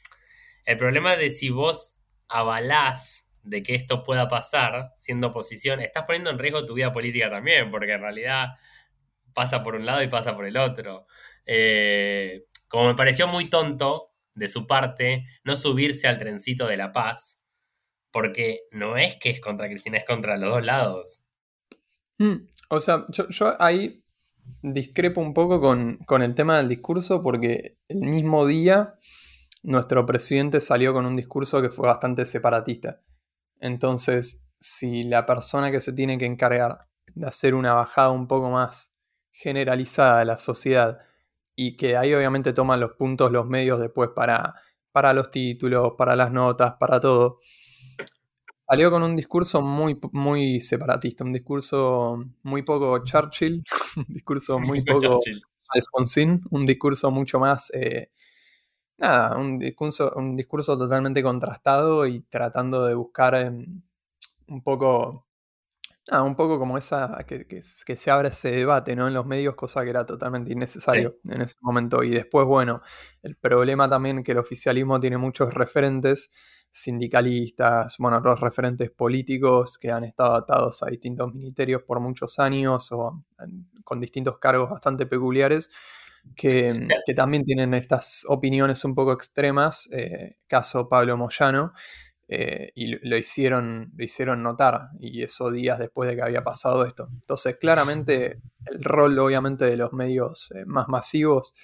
el 0.66 0.78
problema 0.78 1.16
de 1.16 1.32
si 1.32 1.50
vos 1.50 1.98
avalás 2.28 3.30
de 3.44 3.64
que 3.64 3.76
esto 3.76 4.04
pueda 4.04 4.28
pasar 4.28 4.92
siendo 4.96 5.28
oposición, 5.28 5.80
estás 5.80 6.04
poniendo 6.04 6.30
en 6.30 6.40
riesgo 6.40 6.66
tu 6.66 6.76
vida 6.76 6.94
política 6.94 7.30
también, 7.30 7.72
porque 7.72 7.94
en 7.94 8.02
realidad 8.02 8.50
pasa 9.34 9.64
por 9.64 9.76
un 9.76 9.86
lado 9.86 10.04
y 10.04 10.08
pasa 10.08 10.36
por 10.36 10.46
el 10.46 10.58
otro. 10.58 11.06
Eh, 11.46 12.46
como 12.68 12.88
me 12.88 12.96
pareció 12.96 13.28
muy 13.28 13.50
tonto 13.50 14.14
de 14.36 14.48
su 14.50 14.68
parte 14.68 15.26
no 15.44 15.56
subirse 15.56 16.08
al 16.08 16.20
trencito 16.20 16.68
de 16.68 16.78
la 16.78 16.92
paz, 16.92 17.42
porque 18.12 18.62
no 18.72 18.98
es 18.98 19.18
que 19.18 19.30
es 19.30 19.40
contra 19.40 19.68
Cristina, 19.68 19.98
es 19.98 20.06
contra 20.06 20.38
los 20.38 20.52
dos 20.52 20.64
lados. 20.64 21.24
Mm, 22.20 22.48
O 22.70 22.82
sea, 22.82 23.06
yo, 23.10 23.56
ahí 23.60 24.04
discrepo 24.62 25.22
un 25.22 25.34
poco 25.34 25.60
con, 25.60 25.98
con 26.06 26.22
el 26.22 26.36
tema 26.36 26.58
del 26.58 26.68
discurso 26.68 27.24
porque 27.24 27.78
el 27.88 28.00
mismo 28.02 28.46
día 28.46 28.96
nuestro 29.64 30.06
presidente 30.06 30.60
salió 30.62 30.94
con 30.94 31.06
un 31.06 31.16
discurso 31.16 31.62
que 31.62 31.70
fue 31.70 31.88
bastante 31.88 32.26
separatista. 32.26 33.02
Entonces, 33.60 34.48
si 34.60 35.04
la 35.04 35.26
persona 35.26 35.72
que 35.72 35.82
se 35.82 35.94
tiene 35.94 36.18
que 36.18 36.26
encargar 36.26 36.88
de 37.16 37.28
hacer 37.28 37.56
una 37.56 37.74
bajada 37.74 38.12
un 38.12 38.28
poco 38.28 38.50
más 38.50 39.00
generalizada 39.32 40.20
de 40.20 40.26
la 40.26 40.38
sociedad 40.38 41.00
y 41.56 41.78
que 41.78 41.98
ahí 41.98 42.14
obviamente 42.14 42.54
toman 42.54 42.80
los 42.80 42.92
puntos 42.94 43.32
los 43.32 43.46
medios 43.48 43.80
después 43.80 44.12
para, 44.16 44.56
para 44.92 45.14
los 45.14 45.32
títulos, 45.32 45.94
para 45.98 46.16
las 46.16 46.32
notas, 46.32 46.74
para 46.80 47.00
todo, 47.00 47.40
salió 48.70 48.92
con 48.92 49.02
un 49.02 49.16
discurso 49.16 49.62
muy, 49.62 50.00
muy 50.12 50.62
separatista, 50.62 51.24
un 51.24 51.34
discurso 51.34 52.24
muy 52.44 52.62
poco 52.62 53.04
Churchill, 53.04 53.64
un 53.98 54.06
discurso 54.08 54.60
muy 54.60 54.84
poco. 54.84 55.20
Alfonsín, 55.72 56.42
un 56.52 56.66
discurso 56.66 57.12
mucho 57.12 57.40
más, 57.40 57.72
eh, 57.74 58.12
nada, 58.98 59.38
un 59.38 59.58
discurso, 59.58 60.12
un 60.16 60.36
discurso 60.36 60.78
totalmente 60.78 61.22
contrastado 61.24 62.06
y 62.08 62.22
tratando 62.22 62.86
de 62.86 62.96
buscar 62.96 63.36
em, 63.36 63.82
un 64.48 64.64
poco, 64.64 65.28
un 66.12 66.36
poco 66.36 66.58
como 66.60 66.78
esa, 66.78 67.24
que, 67.28 67.46
que, 67.48 67.62
que 67.86 67.96
se 67.96 68.12
abra 68.12 68.30
ese 68.30 68.52
debate, 68.52 68.96
¿no? 68.96 69.08
En 69.08 69.14
los 69.14 69.26
medios, 69.26 69.56
cosa 69.56 69.84
que 69.84 69.92
era 69.92 70.06
totalmente 70.06 70.52
innecesario 70.52 71.18
en 71.26 71.42
ese 71.42 71.56
momento. 71.62 72.04
Y 72.04 72.10
después, 72.10 72.48
bueno, 72.48 72.82
el 73.22 73.36
problema 73.36 73.88
también 73.90 74.24
que 74.24 74.32
el 74.32 74.40
oficialismo 74.40 75.00
tiene 75.00 75.18
muchos 75.18 75.54
referentes 75.54 76.32
sindicalistas, 76.72 77.96
bueno, 78.00 78.20
los 78.20 78.40
referentes 78.40 78.92
políticos 78.92 79.78
que 79.78 79.92
han 79.92 80.04
estado 80.04 80.36
atados 80.36 80.84
a 80.84 80.88
distintos 80.88 81.34
ministerios 81.34 81.84
por 81.84 82.00
muchos 82.00 82.40
años 82.40 82.92
o 82.92 83.24
con 83.84 84.00
distintos 84.00 84.38
cargos 84.38 84.70
bastante 84.70 85.06
peculiares, 85.06 85.70
que, 86.36 86.88
también 87.16 87.44
tienen 87.44 87.74
estas 87.74 88.24
opiniones 88.28 88.84
un 88.86 88.94
poco 88.94 89.14
extremas, 89.14 89.90
eh, 89.92 90.38
caso 90.48 90.88
Pablo 90.88 91.18
Moyano, 91.18 91.74
eh, 92.28 92.72
y 92.76 92.96
lo 93.08 93.18
hicieron, 93.18 93.92
lo 93.96 94.04
hicieron 94.04 94.44
notar, 94.44 94.90
y 95.00 95.24
eso 95.24 95.52
días 95.52 95.80
después 95.80 96.10
de 96.10 96.16
que 96.16 96.22
había 96.22 96.44
pasado 96.44 96.86
esto. 96.86 97.10
Entonces, 97.12 97.58
claramente, 97.58 98.42
el 98.66 98.84
rol, 98.84 99.18
obviamente, 99.18 99.66
de 99.66 99.78
los 99.78 99.94
medios 99.94 100.52
eh, 100.52 100.64
más 100.66 100.88
masivos 100.88 101.56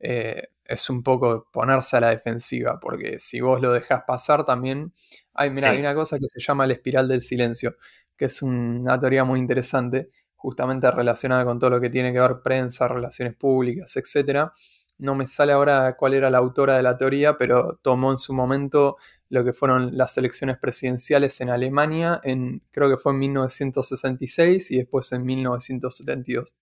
eh, 0.00 0.48
es 0.64 0.90
un 0.90 1.02
poco 1.02 1.48
ponerse 1.50 1.96
a 1.96 2.00
la 2.00 2.10
defensiva, 2.10 2.78
porque 2.80 3.18
si 3.18 3.40
vos 3.40 3.60
lo 3.60 3.72
dejás 3.72 4.02
pasar 4.06 4.44
también. 4.44 4.92
Hay, 5.34 5.50
mira, 5.50 5.70
hay 5.70 5.80
una 5.80 5.94
cosa 5.94 6.18
que 6.18 6.26
se 6.28 6.40
llama 6.40 6.66
la 6.66 6.74
espiral 6.74 7.08
del 7.08 7.22
silencio, 7.22 7.76
que 8.16 8.26
es 8.26 8.42
una 8.42 8.98
teoría 9.00 9.24
muy 9.24 9.40
interesante, 9.40 10.10
justamente 10.36 10.90
relacionada 10.90 11.44
con 11.44 11.58
todo 11.58 11.70
lo 11.70 11.80
que 11.80 11.90
tiene 11.90 12.12
que 12.12 12.20
ver 12.20 12.42
prensa, 12.42 12.86
relaciones 12.86 13.34
públicas, 13.34 13.96
etc. 13.96 14.50
No 14.98 15.14
me 15.14 15.26
sale 15.26 15.52
ahora 15.52 15.96
cuál 15.96 16.14
era 16.14 16.28
la 16.28 16.38
autora 16.38 16.76
de 16.76 16.82
la 16.82 16.94
teoría, 16.94 17.38
pero 17.38 17.78
tomó 17.82 18.10
en 18.10 18.18
su 18.18 18.34
momento 18.34 18.96
lo 19.30 19.44
que 19.44 19.52
fueron 19.52 19.96
las 19.96 20.16
elecciones 20.18 20.58
presidenciales 20.58 21.40
en 21.40 21.50
Alemania, 21.50 22.20
en, 22.24 22.62
creo 22.70 22.88
que 22.88 22.96
fue 22.96 23.12
en 23.12 23.18
1966 23.20 24.70
y 24.70 24.78
después 24.78 25.12
en 25.12 25.24
1972. 25.24 26.54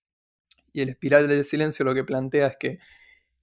Y 0.73 0.83
el 0.83 0.91
espiral 0.91 1.29
del 1.29 1.45
silencio 1.45 1.85
lo 1.85 1.95
que 1.95 2.05
plantea 2.05 2.49
es 2.49 2.57
que 2.59 2.79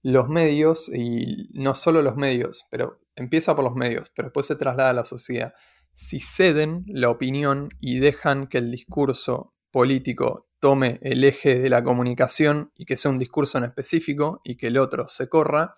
los 0.04 0.28
medios, 0.28 0.90
y 0.94 1.48
no 1.54 1.74
solo 1.74 2.02
los 2.02 2.14
medios, 2.14 2.66
pero 2.70 3.00
empieza 3.16 3.56
por 3.56 3.64
los 3.64 3.74
medios, 3.74 4.12
pero 4.14 4.28
después 4.28 4.46
se 4.46 4.54
traslada 4.54 4.90
a 4.90 4.92
la 4.92 5.06
sociedad, 5.06 5.54
si 5.94 6.20
ceden 6.20 6.84
la 6.88 7.08
opinión 7.08 7.70
y 7.80 8.00
dejan 8.00 8.46
que 8.46 8.58
el 8.58 8.70
discurso 8.70 9.54
político 9.70 10.50
tome 10.60 10.98
el 11.00 11.24
eje 11.24 11.58
de 11.58 11.70
la 11.70 11.82
comunicación 11.82 12.70
y 12.76 12.84
que 12.84 12.98
sea 12.98 13.10
un 13.10 13.18
discurso 13.18 13.56
en 13.56 13.64
específico 13.64 14.42
y 14.44 14.56
que 14.56 14.66
el 14.66 14.76
otro 14.76 15.08
se 15.08 15.30
corra, 15.30 15.72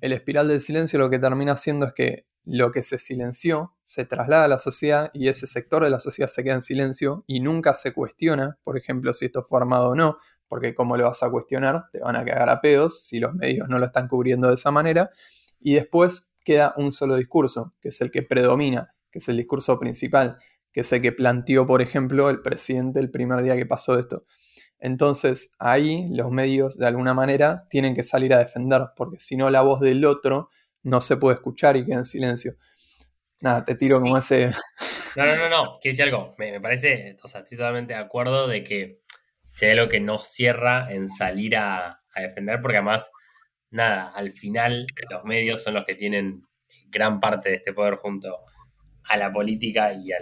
el 0.00 0.12
espiral 0.12 0.48
del 0.48 0.60
silencio 0.60 0.98
lo 0.98 1.08
que 1.08 1.20
termina 1.20 1.52
haciendo 1.52 1.86
es 1.86 1.92
que 1.92 2.26
lo 2.44 2.72
que 2.72 2.82
se 2.82 2.98
silenció 2.98 3.76
se 3.84 4.04
traslada 4.04 4.46
a 4.46 4.48
la 4.48 4.58
sociedad 4.58 5.12
y 5.14 5.28
ese 5.28 5.46
sector 5.46 5.84
de 5.84 5.90
la 5.90 6.00
sociedad 6.00 6.28
se 6.28 6.42
queda 6.42 6.54
en 6.54 6.62
silencio 6.62 7.22
y 7.28 7.38
nunca 7.38 7.74
se 7.74 7.92
cuestiona, 7.92 8.58
por 8.64 8.76
ejemplo, 8.76 9.14
si 9.14 9.26
esto 9.26 9.44
fue 9.44 9.60
armado 9.60 9.90
o 9.90 9.94
no, 9.94 10.18
porque 10.52 10.74
¿cómo 10.74 10.98
lo 10.98 11.06
vas 11.06 11.22
a 11.22 11.30
cuestionar? 11.30 11.86
Te 11.90 12.00
van 12.00 12.14
a 12.14 12.26
cagar 12.26 12.50
a 12.50 12.60
pedos 12.60 13.06
si 13.06 13.18
los 13.18 13.32
medios 13.32 13.70
no 13.70 13.78
lo 13.78 13.86
están 13.86 14.06
cubriendo 14.06 14.48
de 14.48 14.54
esa 14.56 14.70
manera. 14.70 15.10
Y 15.58 15.72
después 15.72 16.34
queda 16.44 16.74
un 16.76 16.92
solo 16.92 17.16
discurso, 17.16 17.72
que 17.80 17.88
es 17.88 17.98
el 18.02 18.10
que 18.10 18.20
predomina, 18.20 18.94
que 19.10 19.20
es 19.20 19.28
el 19.30 19.38
discurso 19.38 19.78
principal, 19.78 20.36
que 20.70 20.80
es 20.80 20.92
el 20.92 21.00
que 21.00 21.10
planteó, 21.10 21.66
por 21.66 21.80
ejemplo, 21.80 22.28
el 22.28 22.42
presidente 22.42 23.00
el 23.00 23.10
primer 23.10 23.40
día 23.40 23.56
que 23.56 23.64
pasó 23.64 23.98
esto. 23.98 24.26
Entonces 24.78 25.54
ahí 25.58 26.06
los 26.10 26.30
medios 26.30 26.76
de 26.76 26.86
alguna 26.86 27.14
manera 27.14 27.66
tienen 27.70 27.94
que 27.94 28.02
salir 28.02 28.34
a 28.34 28.38
defender, 28.38 28.88
porque 28.94 29.18
si 29.20 29.36
no 29.36 29.48
la 29.48 29.62
voz 29.62 29.80
del 29.80 30.04
otro 30.04 30.50
no 30.82 31.00
se 31.00 31.16
puede 31.16 31.36
escuchar 31.36 31.78
y 31.78 31.86
queda 31.86 31.96
en 31.96 32.04
silencio. 32.04 32.56
Nada, 33.40 33.64
te 33.64 33.74
tiro 33.74 34.00
como 34.00 34.18
ese... 34.18 34.52
No, 35.16 35.26
no, 35.26 35.36
no, 35.36 35.48
no, 35.48 35.78
quiero 35.80 35.96
decir 35.96 36.04
algo. 36.04 36.34
Me, 36.36 36.60
parece, 36.60 37.16
o 37.22 37.28
sea, 37.28 37.40
estoy 37.40 37.56
totalmente 37.56 37.94
de 37.94 38.00
acuerdo 38.00 38.48
de 38.48 38.64
que 38.64 39.00
hay 39.60 39.70
algo 39.70 39.88
que 39.88 40.00
no 40.00 40.18
cierra 40.18 40.88
en 40.90 41.08
salir 41.08 41.56
a, 41.56 41.98
defender, 42.14 42.60
porque 42.60 42.76
además, 42.76 43.10
nada, 43.70 44.10
al 44.14 44.32
final 44.32 44.86
los 45.10 45.24
medios 45.24 45.62
son 45.62 45.74
los 45.74 45.84
que 45.86 45.94
tienen 45.94 46.42
gran 46.88 47.20
parte 47.20 47.48
de 47.48 47.56
este 47.56 47.72
poder 47.72 47.94
junto 47.94 48.36
a 49.04 49.16
la 49.16 49.32
política 49.32 49.94
y, 49.94 50.12
a 50.12 50.20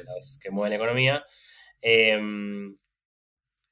los 0.00 0.38
que 0.42 0.50
mueven 0.50 0.70
la 0.70 0.76
economía. 0.76 1.24
Em, 1.80 2.76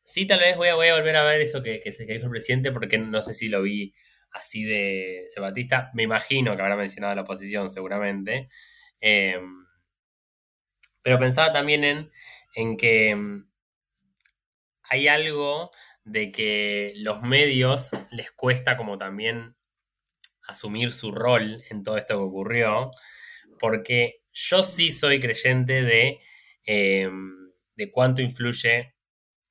sí, 0.03 0.27
tal 0.27 0.41
vez 0.41 0.57
voy 0.57 0.69
a, 0.69 0.75
voy 0.77 0.89
a 0.89 0.95
volver 0.95 1.17
a 1.17 1.25
ver 1.25 1.43
eso 1.43 1.63
que, 1.63 1.81
que, 1.81 1.91
dijo 1.91 2.25
el 2.25 2.31
presidente, 2.31 2.73
porque 2.73 2.99
no 2.99 3.23
sé 3.23 3.35
si 3.35 3.49
lo 3.49 3.63
vi 3.63 3.95
así 4.33 4.65
de 4.65 5.27
Sebatista. 5.29 5.91
Me 5.95 6.05
imagino 6.05 6.57
que 6.57 6.63
habrá 6.63 6.77
mencionado 6.77 7.15
la 7.15 7.23
oposición, 7.23 7.71
seguramente. 7.71 8.49
Em, 9.01 9.67
pero 11.03 11.19
pensaba 11.19 11.53
también 11.53 11.85
en, 11.85 12.11
en 12.55 12.77
que 12.77 13.11
em, 13.11 13.48
hay 14.89 15.09
algo 15.09 15.71
de 16.05 16.33
que 16.33 16.93
los 16.97 17.23
medios 17.23 17.91
les 18.11 18.33
cuesta 18.33 18.77
como 18.77 18.99
también 18.99 19.57
asumir 20.47 20.93
su 20.93 21.13
rol 21.13 21.63
en 21.71 21.83
todo 21.83 21.99
esto 21.99 22.15
que 22.15 22.25
ocurrió, 22.25 22.91
porque 23.59 24.23
yo 24.33 24.63
sí 24.63 24.93
soy 24.93 25.21
creyente 25.21 25.83
de, 25.83 26.21
em, 26.65 27.53
de 27.77 27.91
cuánto 27.91 28.23
influye 28.23 28.95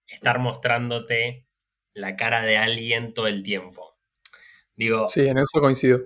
estar 0.07 0.39
mostrándote 0.39 1.45
la 1.93 2.15
cara 2.15 2.41
de 2.41 2.57
alguien 2.57 3.13
todo 3.13 3.27
el 3.27 3.43
tiempo. 3.43 3.97
Digo, 4.75 5.09
sí, 5.09 5.27
en 5.27 5.37
eso 5.37 5.59
coincido. 5.59 5.99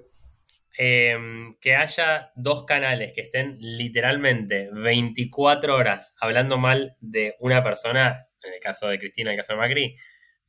Em, 0.77 1.57
que 1.59 1.75
haya 1.75 2.31
dos 2.35 2.65
canales 2.65 3.11
que 3.13 3.21
estén 3.21 3.57
literalmente 3.59 4.69
24 4.71 5.75
horas 5.75 6.15
hablando 6.19 6.57
mal 6.57 6.95
de 7.01 7.35
una 7.39 7.63
persona 7.63 8.25
en 8.43 8.54
el 8.54 8.60
caso 8.60 8.88
de 8.88 8.99
Cristina, 8.99 9.32
en 9.32 9.36
el 9.36 9.41
caso 9.41 9.54
de 9.54 9.60
Macri, 9.60 9.95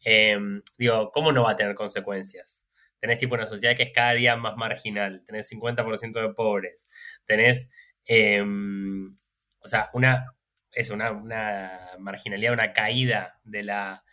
em, 0.05 0.63
digo, 0.77 1.11
¿cómo 1.13 1.33
no 1.33 1.43
va 1.45 1.53
a 1.53 1.57
tener 1.57 1.75
consecuencias? 1.75 2.67
Tenés 3.01 3.19
tipo 3.19 3.35
una 3.35 3.47
sociedad 3.47 3.77
que 3.77 3.85
es 3.85 3.93
cada 3.93 4.13
día 4.13 4.37
más 4.37 4.57
marginal, 4.57 5.23
tenés 5.25 5.49
50% 5.49 6.21
de 6.21 6.35
pobres, 6.35 6.87
tenés, 7.25 7.69
em, 8.05 9.15
o 9.61 9.69
sea, 9.69 9.91
una, 9.95 10.35
es 10.73 10.91
una, 10.91 11.13
marginalidad, 11.99 12.53
una 12.53 12.73
caída 12.73 13.41
de 13.45 13.63
la, 13.63 14.05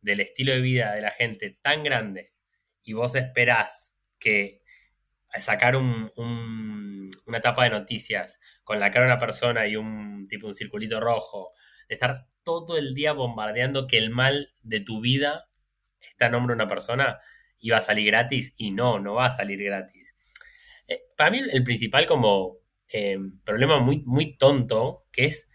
del 0.00 0.20
estilo 0.20 0.52
de 0.52 0.60
vida 0.60 0.92
de 0.94 1.02
la 1.02 1.10
gente 1.10 1.58
tan 1.62 1.82
grande 1.84 2.32
y 2.82 2.92
vos 2.92 3.14
esperás 3.14 3.94
que 4.20 4.62
sacar 5.40 5.76
un, 5.76 6.12
una 7.26 7.40
tapa 7.40 7.64
de 7.64 7.70
noticias 7.70 8.38
con 8.62 8.78
la 8.80 8.90
cara 8.90 9.06
de 9.06 9.12
una 9.12 9.18
persona 9.20 9.66
y 9.66 9.76
un 9.76 10.26
tipo 10.28 10.46
un 10.46 10.54
circulito 10.54 11.00
rojo, 11.00 11.52
de 11.88 11.94
estar 11.94 12.26
todo 12.42 12.76
el 12.76 12.94
día 12.94 13.12
bombardeando 13.12 13.86
que 13.86 13.98
el 13.98 14.10
mal 14.10 14.54
de 14.62 14.80
tu 14.80 15.00
vida 15.00 15.48
está 16.00 16.26
en 16.26 16.32
nombre 16.32 16.52
de 16.52 16.62
una 16.62 16.68
persona 16.68 17.18
y 17.58 17.70
va 17.70 17.78
a 17.78 17.82
salir 17.82 18.06
gratis 18.06 18.52
y 18.56 18.70
no, 18.70 18.98
no 18.98 19.14
va 19.14 19.26
a 19.26 19.36
salir 19.36 19.62
gratis. 19.62 20.14
Eh, 20.86 21.00
para 21.16 21.30
mí 21.30 21.38
el 21.50 21.64
principal 21.64 22.06
como 22.06 22.58
eh, 22.88 23.18
problema 23.42 23.78
muy, 23.78 24.02
muy 24.04 24.36
tonto, 24.36 25.06
que 25.10 25.24
es, 25.24 25.48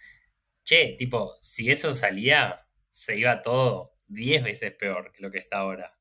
che, 0.63 0.95
tipo, 0.97 1.35
si 1.41 1.71
eso 1.71 1.93
salía, 1.93 2.65
se 2.89 3.17
iba 3.17 3.41
todo 3.41 3.93
10 4.07 4.43
veces 4.43 4.73
peor 4.73 5.11
que 5.11 5.21
lo 5.21 5.31
que 5.31 5.37
está 5.37 5.59
ahora. 5.59 5.95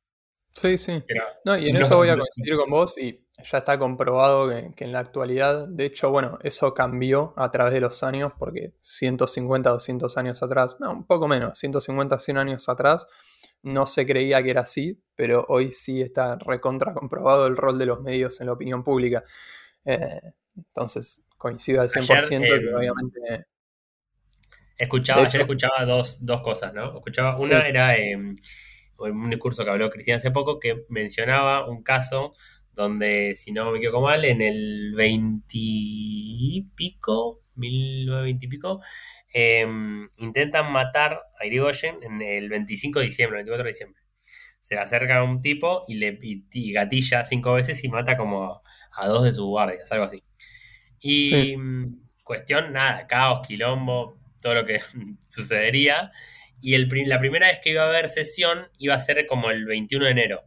Sí, 0.50 0.78
sí. 0.78 1.04
no, 1.44 1.56
y 1.56 1.68
en 1.68 1.76
eso 1.76 1.98
voy 1.98 2.08
a 2.08 2.16
coincidir 2.16 2.56
con 2.56 2.70
vos 2.70 2.98
y 2.98 3.27
ya 3.44 3.58
está 3.58 3.78
comprobado 3.78 4.48
que, 4.48 4.84
en 4.84 4.92
la 4.92 4.98
actualidad, 5.00 5.68
de 5.68 5.86
hecho, 5.86 6.10
bueno, 6.10 6.38
eso 6.42 6.74
cambió 6.74 7.34
a 7.36 7.50
través 7.50 7.72
de 7.72 7.80
los 7.80 8.02
años, 8.02 8.32
porque 8.38 8.74
150, 8.80 9.70
200 9.70 10.16
años 10.18 10.42
atrás, 10.42 10.76
no, 10.80 10.90
un 10.90 11.06
poco 11.06 11.28
menos, 11.28 11.58
150, 11.58 12.18
100 12.18 12.36
años 12.38 12.68
atrás, 12.68 13.06
no 13.62 13.86
se 13.86 14.06
creía 14.06 14.42
que 14.42 14.50
era 14.50 14.62
así, 14.62 15.00
pero 15.14 15.44
hoy 15.48 15.70
sí 15.70 16.02
está 16.02 16.36
recontra 16.36 16.94
comprobado 16.94 17.46
el 17.46 17.56
rol 17.56 17.78
de 17.78 17.86
los 17.86 18.00
medios 18.00 18.40
en 18.40 18.46
la 18.46 18.52
opinión 18.52 18.82
pública. 18.82 19.24
Eh, 19.84 20.20
entonces, 20.56 21.26
coincido 21.36 21.80
al 21.80 21.88
100% 21.88 22.28
que 22.28 22.74
obviamente... 22.74 23.46
Escuchaba, 24.76 25.22
ayer 25.24 25.40
escuchaba 25.40 25.84
dos, 25.84 26.20
cosas, 26.42 26.72
¿no? 26.72 26.96
Escuchaba, 26.96 27.36
una 27.40 27.66
era 27.66 27.96
eh, 27.96 28.16
un 28.98 29.30
discurso 29.30 29.64
que 29.64 29.70
habló 29.70 29.90
Cristina 29.90 30.16
hace 30.16 30.30
poco 30.30 30.58
que 30.58 30.86
mencionaba 30.88 31.68
un 31.68 31.82
caso 31.82 32.34
donde, 32.78 33.34
si 33.34 33.50
no 33.50 33.72
me 33.72 33.78
equivoco 33.78 34.00
mal, 34.00 34.24
en 34.24 34.40
el 34.40 34.94
20 34.94 35.46
y 35.52 36.64
pico, 36.76 37.42
1920 37.56 38.46
y 38.46 38.48
pico, 38.48 38.80
intentan 40.18 40.70
matar 40.70 41.20
a 41.40 41.44
Irigoyen 41.44 41.96
en 42.02 42.22
el 42.22 42.48
25 42.48 43.00
de 43.00 43.06
diciembre, 43.06 43.38
24 43.38 43.64
de 43.64 43.68
diciembre. 43.70 44.02
Se 44.60 44.76
le 44.76 44.80
acerca 44.80 45.18
a 45.18 45.24
un 45.24 45.40
tipo 45.40 45.84
y 45.88 45.96
le 45.96 46.18
gatilla 46.72 47.24
cinco 47.24 47.54
veces 47.54 47.82
y 47.82 47.88
mata 47.88 48.16
como 48.16 48.62
a 48.92 49.08
dos 49.08 49.24
de 49.24 49.32
sus 49.32 49.46
guardias, 49.46 49.90
algo 49.90 50.04
así. 50.04 50.22
Y 51.00 51.56
mm, 51.56 52.06
cuestión, 52.22 52.72
nada, 52.72 53.08
caos, 53.08 53.46
quilombo, 53.46 54.20
todo 54.40 54.54
lo 54.54 54.64
que 54.64 54.80
sucedería. 55.28 56.12
Y 56.60 56.74
el, 56.74 56.88
la 57.06 57.18
primera 57.18 57.48
vez 57.48 57.58
que 57.60 57.70
iba 57.70 57.82
a 57.82 57.88
haber 57.88 58.08
sesión 58.08 58.68
iba 58.78 58.94
a 58.94 59.00
ser 59.00 59.26
como 59.26 59.50
el 59.50 59.66
21 59.66 60.04
de 60.04 60.10
enero 60.12 60.42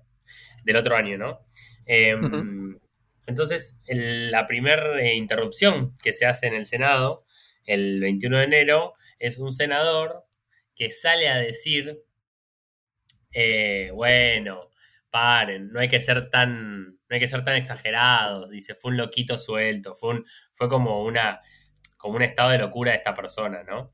del 0.64 0.78
otro 0.78 0.96
año, 0.96 1.18
¿no? 1.18 1.46
Em, 1.94 2.80
entonces, 3.28 3.76
la 3.86 4.46
primera 4.46 5.14
interrupción 5.14 5.94
que 6.02 6.14
se 6.14 6.26
hace 6.26 6.48
en 6.48 6.54
el 6.54 6.66
Senado, 6.66 7.26
el 7.66 8.00
21 8.00 8.38
de 8.38 8.44
enero, 8.46 8.94
es 9.20 9.40
un 9.40 9.52
senador 9.52 10.24
que 10.74 10.90
sale 10.90 11.28
a 11.28 11.36
decir, 11.36 12.02
eh, 13.34 13.92
bueno, 13.94 14.70
paren, 15.10 15.74
no 15.74 15.82
hay 15.82 15.90
que 15.90 16.00
ser 16.00 16.30
tan, 16.30 16.86
no 16.86 17.10
hay 17.10 17.20
que 17.20 17.28
ser 17.28 17.44
tan 17.44 17.56
exagerados, 17.58 18.50
dice, 18.50 18.74
fue 18.74 18.92
un 18.92 18.98
loquito 18.98 19.38
suelto, 19.38 19.94
fue, 19.94 20.24
fue 20.54 20.70
como, 20.70 21.04
una, 21.04 21.42
como 21.98 22.16
un 22.16 22.22
estado 22.22 22.52
de 22.52 22.60
locura 22.60 22.92
de 22.92 22.98
esta 23.00 23.14
persona, 23.14 23.64
¿no? 23.64 23.94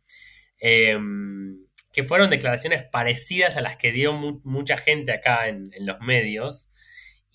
Em, 0.59 1.65
que 1.91 2.03
fueron 2.03 2.29
declaraciones 2.29 2.83
parecidas 2.83 3.57
a 3.57 3.61
las 3.61 3.75
que 3.75 3.91
dio 3.91 4.13
mucha 4.13 4.77
gente 4.77 5.11
acá 5.11 5.47
en, 5.47 5.71
los 5.79 5.99
medios. 5.99 6.67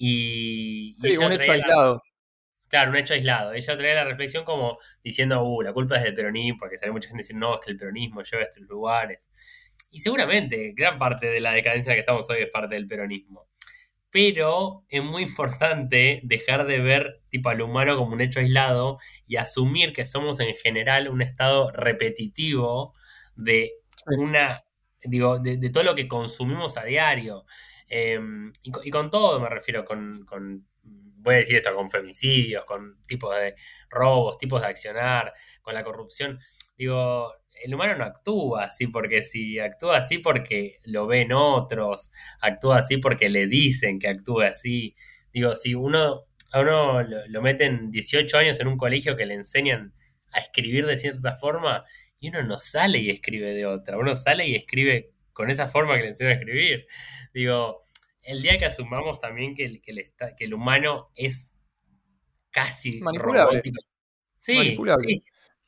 Y, 0.05 0.97
sí, 1.01 1.17
un 1.17 1.31
hecho 1.31 1.53
aislado. 1.53 2.03
Claro, 2.67 2.91
un 2.91 2.97
hecho 2.97 3.15
aislado. 3.15 3.53
Ella 3.53 3.77
trae 3.77 3.95
la 3.95 4.03
reflexión 4.03 4.43
como 4.43 4.79
diciendo, 5.05 5.45
uh, 5.45 5.63
la 5.63 5.73
culpa 5.73 5.97
es 5.97 6.03
del 6.03 6.15
peronismo, 6.15 6.59
porque 6.59 6.77
sale 6.77 6.91
mucha 6.91 7.09
gente 7.09 7.23
diciendo, 7.23 7.47
no, 7.49 7.55
es 7.55 7.61
que 7.65 7.71
el 7.71 7.77
peronismo 7.77 8.21
lleva 8.23 8.43
a 8.43 8.47
estos 8.47 8.65
lugares. 8.65 9.29
Y 9.93 10.01
seguramente 10.01 10.73
gran 10.77 10.99
parte 10.99 11.29
de 11.31 11.41
la 11.41 11.53
decadencia 11.53 11.95
que 11.95 12.01
estamos 12.01 12.29
hoy 12.31 12.43
es 12.43 12.51
parte 12.51 12.75
del 12.75 12.89
peronismo. 12.89 13.47
Pero 14.11 14.85
es 14.89 15.05
muy 15.05 15.23
importante 15.23 16.21
dejar 16.25 16.67
de 16.67 16.81
ver 16.81 17.23
tipo 17.29 17.51
al 17.51 17.63
humano 17.63 17.97
como 17.97 18.13
un 18.13 18.21
hecho 18.21 18.41
aislado 18.41 18.99
y 19.29 19.37
asumir 19.37 19.93
que 19.93 20.05
somos 20.05 20.41
en 20.41 20.55
general 20.57 21.09
un 21.11 21.23
estado 21.23 21.71
repetitivo 21.71 22.93
de 23.37 23.71
una, 24.19 24.65
digo, 25.01 25.39
de, 25.39 25.71
todo 25.71 25.85
lo 25.85 25.95
que 25.95 26.09
consumimos 26.09 26.77
a 26.77 26.85
diario. 26.85 27.45
Em, 27.95 28.53
y, 28.63 28.91
con 28.91 29.11
todo 29.11 29.39
me 29.41 29.49
refiero, 29.49 29.85
con 29.85 30.25
voy 31.23 31.35
a 31.37 31.39
decir 31.39 31.57
esto, 31.57 31.75
con 31.75 31.91
femicidios, 31.91 32.65
con 32.65 33.01
tipos 33.07 33.35
de 33.37 33.55
robos, 33.89 34.39
tipos 34.39 34.61
de 34.61 34.69
accionar, 34.69 35.33
con 35.63 35.75
la 35.75 35.85
corrupción. 35.85 36.39
Digo, 36.77 37.33
el 37.65 37.75
humano 37.75 37.97
no 37.97 38.05
actúa 38.05 38.65
así 38.65 38.89
porque 38.89 39.23
si 39.23 39.59
actúa 39.59 39.99
así 39.99 40.19
porque 40.19 40.79
lo 40.85 41.07
ven 41.07 41.33
otros, 41.33 42.11
actúa 42.41 42.79
así 42.79 42.97
porque 42.99 43.29
le 43.29 43.47
dicen 43.47 43.99
que 43.99 44.09
actúe 44.09 44.41
así. 44.43 44.97
Digo, 45.33 45.55
si 45.57 45.75
uno 45.75 46.27
a 46.53 46.61
uno 46.61 47.03
lo, 47.03 47.43
meten 47.43 47.91
18 47.91 48.37
años 48.37 48.61
en 48.61 48.69
un 48.69 48.77
colegio 48.77 49.17
que 49.17 49.25
le 49.27 49.35
enseñan 49.35 49.95
a 50.33 50.41
escribir 50.41 50.87
de 50.87 50.97
cierta 50.99 51.35
forma 51.37 51.85
y 52.21 52.29
uno 52.29 52.43
no 52.43 52.59
sale 52.59 52.99
y 52.99 53.11
escribe 53.11 53.55
de 53.55 53.67
otra, 53.67 53.97
uno 53.99 54.17
sale 54.17 54.47
y 54.47 54.57
escribe 54.57 55.13
con 55.33 55.51
esa 55.51 55.69
forma 55.69 55.97
que 55.97 56.03
le 56.03 56.09
enseñan 56.09 56.33
a 56.35 56.37
escribir. 56.37 56.87
Digo, 57.33 57.82
el 58.23 58.43
día 58.43 58.57
que 58.57 58.67
asumamos 58.67 59.21
también 59.21 59.55
que 59.55 59.65
el, 59.65 59.81
que 59.81 59.93
el, 59.93 60.13
que 60.37 60.45
el 60.45 60.55
humano 60.55 61.11
es 61.15 61.57
casi 62.51 63.01
manipulable. 63.01 63.63
Sí, 64.39 64.57
manipulable. 64.57 65.25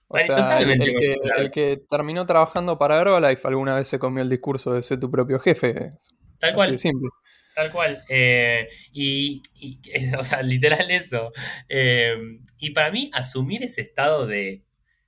O 0.07 0.19
sea, 0.19 0.61
el, 0.61 1.51
que, 1.51 1.83
terminó 1.88 2.25
trabajando 2.27 2.79
para 2.79 3.01
Herbalife 3.01 3.49
alguna 3.49 3.77
vez 3.77 3.88
se 3.88 3.99
comió 3.99 4.23
el 4.23 4.29
discurso 4.29 4.73
de 4.73 4.83
ser 4.83 5.01
tu 5.01 5.11
propio 5.11 5.40
jefe. 5.40 5.93
Tal 6.38 6.55
cual. 6.55 6.79
simple. 6.79 7.09
Tal 7.55 7.71
cual. 7.71 8.03
Eh, 8.09 8.69
y, 8.93 9.43
o 10.19 10.23
sea, 10.23 10.43
literal 10.43 10.88
eso. 10.90 11.33
Eh, 11.69 12.17
y 12.59 12.71
para 12.71 12.90
mí, 12.90 13.11
asumir 13.12 13.64
ese 13.64 13.81
estado 13.81 14.27
de 14.27 14.62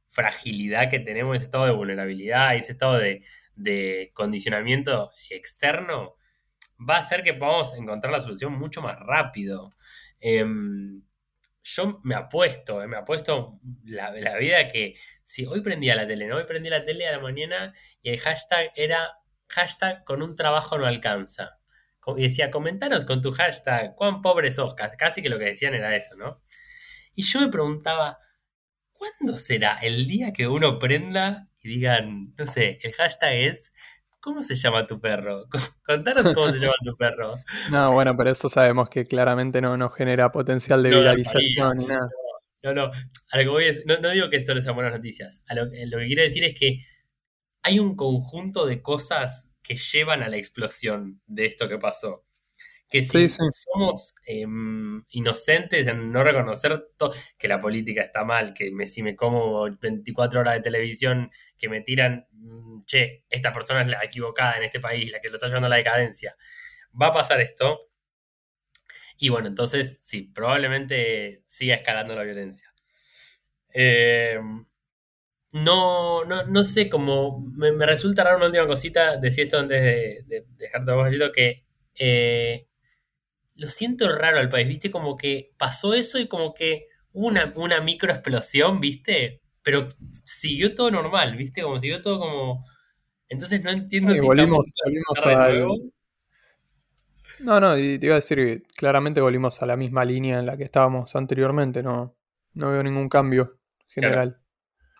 fragilidad 0.09 0.91
que 0.91 1.01
tenemos, 1.01 1.37
ese 1.37 1.47
estado 1.47 1.67
de 1.67 1.73
vulnerabilidad, 1.73 2.57
ese 2.57 2.73
estado 2.73 2.99
de, 2.99 3.23
de 3.55 4.11
condicionamiento 4.15 5.11
externo, 5.31 6.16
va 6.79 6.97
a 6.97 7.01
hacer 7.01 7.23
que 7.23 7.35
podamos 7.35 7.75
encontrar 7.75 8.13
la 8.13 8.21
solución 8.21 8.59
mucho 8.59 8.83
más 8.83 8.99
rápido. 9.01 9.75
Em, 10.21 11.03
yo 11.63 12.01
me 12.05 12.15
apuesto, 12.15 12.83
eh, 12.83 12.87
me 12.87 12.97
apuesto 12.97 13.61
la, 13.85 14.13
la, 14.13 14.37
vida 14.37 14.69
que 14.69 14.95
si 15.25 15.47
hoy 15.47 15.61
prendía 15.63 15.97
la 15.97 16.07
tele, 16.07 16.27
¿no? 16.27 16.37
Hoy 16.37 16.45
prendí 16.45 16.71
la 16.71 16.85
tele 16.85 17.09
a 17.09 17.13
la 17.13 17.21
mañana 17.21 17.75
y 18.03 18.11
el 18.11 18.21
hashtag 18.21 18.73
era 18.77 19.19
hashtag 19.49 20.05
con 20.05 20.23
un 20.23 20.37
trabajo 20.37 20.79
no 20.79 20.87
alcanza. 20.87 21.59
Y 22.17 22.23
decía, 22.23 22.53
comentanos 22.53 23.05
con 23.05 23.21
tu 23.21 23.33
hashtag, 23.33 23.97
cuán 23.97 24.23
pobre 24.23 24.53
sos. 24.53 24.75
Casi 24.75 25.23
que 25.23 25.29
lo 25.29 25.39
que 25.39 25.47
decían 25.47 25.75
era 25.75 25.97
eso, 25.97 26.15
¿no? 26.17 26.41
Y 27.17 27.23
yo 27.23 27.41
me 27.41 27.49
preguntaba, 27.49 28.19
¿cuándo 28.93 29.37
será 29.37 29.79
el 29.83 30.07
día 30.07 30.33
que 30.33 30.47
uno 30.47 30.79
prenda 30.79 31.49
y 31.63 31.69
digan, 31.69 32.35
no 32.37 32.47
sé, 32.47 32.79
el 32.83 32.93
hashtag 32.93 33.35
es 33.35 33.73
¿Cómo 34.27 34.43
se 34.43 34.57
llama 34.57 34.85
tu 34.89 35.01
perro? 35.01 35.47
Contanos 35.87 36.33
cómo 36.33 36.51
se 36.51 36.59
llama 36.59 36.75
tu 36.85 36.97
perro. 36.97 37.37
No, 37.71 37.93
bueno, 37.93 38.17
pero 38.17 38.33
eso 38.33 38.49
sabemos 38.49 38.89
que 38.89 39.05
claramente 39.05 39.61
no, 39.61 39.77
no 39.77 39.89
genera 39.89 40.33
potencial 40.33 40.83
de 40.83 40.91
viralización 40.91 41.79
ni 41.79 41.87
nada. 41.87 42.09
No, 42.61 42.75
no, 42.75 42.85
a 42.87 43.37
lo 43.37 43.43
que 43.45 43.49
voy 43.49 43.65
es, 43.67 43.85
no, 43.87 44.11
digo 44.11 44.29
que 44.29 44.43
solo 44.43 44.61
sean 44.61 44.75
buenas 44.75 44.93
noticias. 44.93 45.45
lo, 45.55 45.67
lo 45.67 45.99
que 45.99 46.07
quiero 46.07 46.23
decir 46.23 46.43
es 46.43 46.59
que 46.59 46.81
hay 47.63 47.79
un 47.79 47.95
conjunto 47.95 48.67
de 48.67 48.83
cosas 48.83 49.49
que 49.63 49.77
llevan 49.77 50.25
a 50.25 50.29
la 50.29 50.39
explosión 50.39 51.23
de 51.29 51.47
esto 51.47 51.69
que 51.69 51.79
pasó 51.79 52.25
que 52.89 53.03
si 53.03 53.29
somos 53.29 54.15
em, 54.27 55.03
inocentes 55.11 55.87
en 55.89 56.13
no 56.13 56.23
reconocer 56.23 56.89
que 57.39 57.49
la 57.49 57.61
política 57.61 58.03
está 58.03 58.25
mal, 58.25 58.55
que 58.55 58.71
me, 58.71 58.87
si 58.87 59.03
me 59.03 59.17
como 59.17 59.65
24 59.81 60.41
horas 60.41 60.55
de 60.55 60.61
televisión, 60.61 61.31
que 61.59 61.69
me 61.69 61.81
tiran, 61.81 62.27
mm, 62.31 62.81
che, 62.87 63.25
esta 63.29 63.53
persona 63.53 63.83
es 63.83 63.89
la 63.89 64.05
equivocada 64.05 64.57
en 64.59 64.65
este 64.65 64.81
país, 64.81 65.11
la 65.11 65.21
que 65.21 65.29
lo 65.29 65.37
está 65.37 65.49
llevando 65.49 65.67
a 65.67 65.71
la 65.71 65.77
decadencia, 65.77 66.37
va 67.01 67.09
a 67.09 67.13
pasar 67.13 67.41
esto. 67.41 67.91
Y 69.19 69.31
bueno, 69.31 69.49
entonces 69.49 70.01
sí, 70.03 70.31
probablemente 70.35 71.43
siga 71.47 71.77
escalando 71.77 72.15
la 72.15 72.23
violencia. 72.23 72.73
Em, 73.73 74.65
no, 75.53 76.25
no, 76.25 76.45
no 76.45 76.65
sé 76.65 76.91
cómo. 76.91 77.41
Me, 77.57 77.87
resulta 77.87 78.25
raro 78.25 78.39
una 78.39 78.47
última 78.47 78.67
cosita. 78.67 79.17
Decía 79.19 79.45
esto 79.45 79.59
antes 79.59 79.83
de, 79.83 80.23
de 80.27 80.45
dejarte 80.57 80.93
un 80.93 81.33
que 81.33 81.65
eh, 81.99 82.69
lo 83.57 83.69
siento 83.69 84.15
raro 84.15 84.39
al 84.39 84.49
país, 84.49 84.69
¿viste? 84.69 84.91
Como 84.91 85.17
que 85.17 85.53
pasó 85.57 85.95
eso 85.95 86.19
y 86.19 86.29
como 86.29 86.55
que 86.55 86.89
hubo 87.13 87.27
una, 87.29 87.53
una 87.57 87.81
micro 87.81 88.13
explosión, 88.13 88.81
¿viste? 88.81 89.41
Pero 89.63 89.89
siguió 90.23 90.75
todo 90.75 90.91
normal, 90.91 91.37
¿viste? 91.37 91.63
Como 91.63 91.79
siguió 91.81 92.01
todo 92.01 92.19
como... 92.19 92.67
Entonces 93.29 93.63
no 93.65 93.71
entiendo 93.71 94.13
si 94.13 94.21
volvimos, 94.21 94.65
volvimos 94.85 95.75
No, 97.41 97.59
no, 97.59 97.75
te 97.75 97.99
iba 98.01 98.15
a 98.15 98.17
decir 98.17 98.37
que 98.39 98.63
claramente 98.77 99.21
volvimos 99.21 99.61
a 99.63 99.67
la 99.67 99.77
misma 99.77 100.05
línea 100.05 100.39
en 100.39 100.47
la 100.47 100.57
que 100.57 100.65
estábamos 100.65 101.17
anteriormente, 101.17 101.83
no, 101.83 102.17
no 102.55 102.71
veo 102.71 102.83
ningún 102.83 103.09
cambio 103.09 103.59
general. 103.89 104.39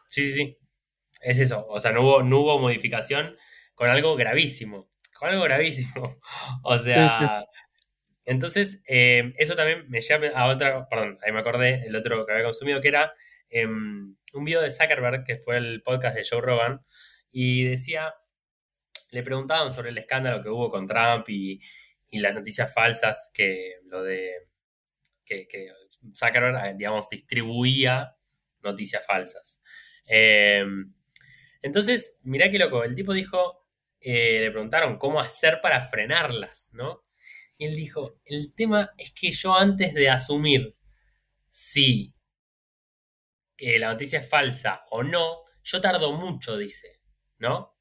Sí, 0.09 0.23
sí, 0.23 0.33
sí. 0.33 0.59
Es 1.21 1.39
eso, 1.39 1.67
o 1.69 1.79
sea, 1.79 1.93
no 1.93 2.03
hubo, 2.03 2.23
no 2.23 2.41
hubo 2.41 2.59
modificación 2.59 3.37
con 3.75 3.89
algo 3.91 4.17
gravísimo, 4.17 4.89
con 5.19 5.29
algo 5.29 5.45
gravísimo. 5.45 6.17
O 6.63 6.79
sea, 6.79 7.45
entonces, 8.27 8.83
eh, 8.89 9.33
eso 9.39 9.55
también 9.55 9.89
me 9.89 10.01
llama 10.01 10.27
a 10.35 10.49
otra, 10.49 10.89
perdón, 10.89 11.19
ahí 11.25 11.33
me 11.33 11.39
acordé, 11.39 11.87
el 11.87 11.95
otro 11.95 12.27
que 12.27 12.33
había 12.33 12.45
consumido, 12.45 12.81
que 12.81 12.89
era 12.89 13.15
em, 13.51 14.17
un 14.35 14.45
video 14.45 14.61
de 14.63 14.71
Zuckerberg, 14.73 15.25
que 15.25 15.37
fue 15.37 15.57
el 15.59 15.81
podcast 15.83 16.17
de 16.17 16.27
Joe 16.29 16.41
Rogan, 16.41 16.85
y 17.31 17.65
decía, 17.65 18.15
le 19.13 19.23
preguntaban 19.23 19.71
sobre 19.73 19.91
el 19.91 19.99
escándalo 19.99 20.43
que 20.43 20.49
hubo 20.49 20.69
con 20.71 20.87
Trump 20.87 21.29
y, 21.29 21.61
las 22.13 22.35
noticias 22.35 22.73
falsas, 22.73 23.31
que 23.35 23.75
lo 23.85 24.03
de 24.03 24.33
que, 25.25 25.47
Zuckerberg, 26.15 26.57
eh, 26.65 26.75
digamos, 26.77 27.09
distribuía 27.09 28.17
noticias 28.63 29.05
falsas. 29.07 29.61
Em, 30.07 30.93
entonces, 31.63 32.19
mirá 32.23 32.51
qué 32.51 32.59
loco, 32.59 32.83
el 32.83 32.95
tipo 32.97 33.13
dijo, 33.13 33.67
eh, 34.01 34.41
le 34.41 34.51
preguntaron 34.51 34.99
cómo 34.99 35.21
hacer 35.21 35.61
para 35.61 35.83
frenarlas, 35.83 36.71
¿no? 36.73 37.06
Y 37.59 37.67
él 37.67 37.77
dijo, 37.77 38.21
el 38.25 38.55
tema 38.55 38.93
es 38.99 39.13
que 39.13 39.33
yo 39.33 39.55
antes 39.55 39.95
de 39.95 40.11
asumir 40.11 40.75
si 41.49 42.15
que 43.57 43.79
la 43.79 43.89
noticia 43.89 44.21
es 44.21 44.29
falsa 44.29 44.85
o 44.91 45.03
no, 45.03 45.45
yo 45.63 45.81
tardo 45.81 46.13
mucho, 46.13 46.59
dice, 46.59 47.01
¿no? 47.39 47.75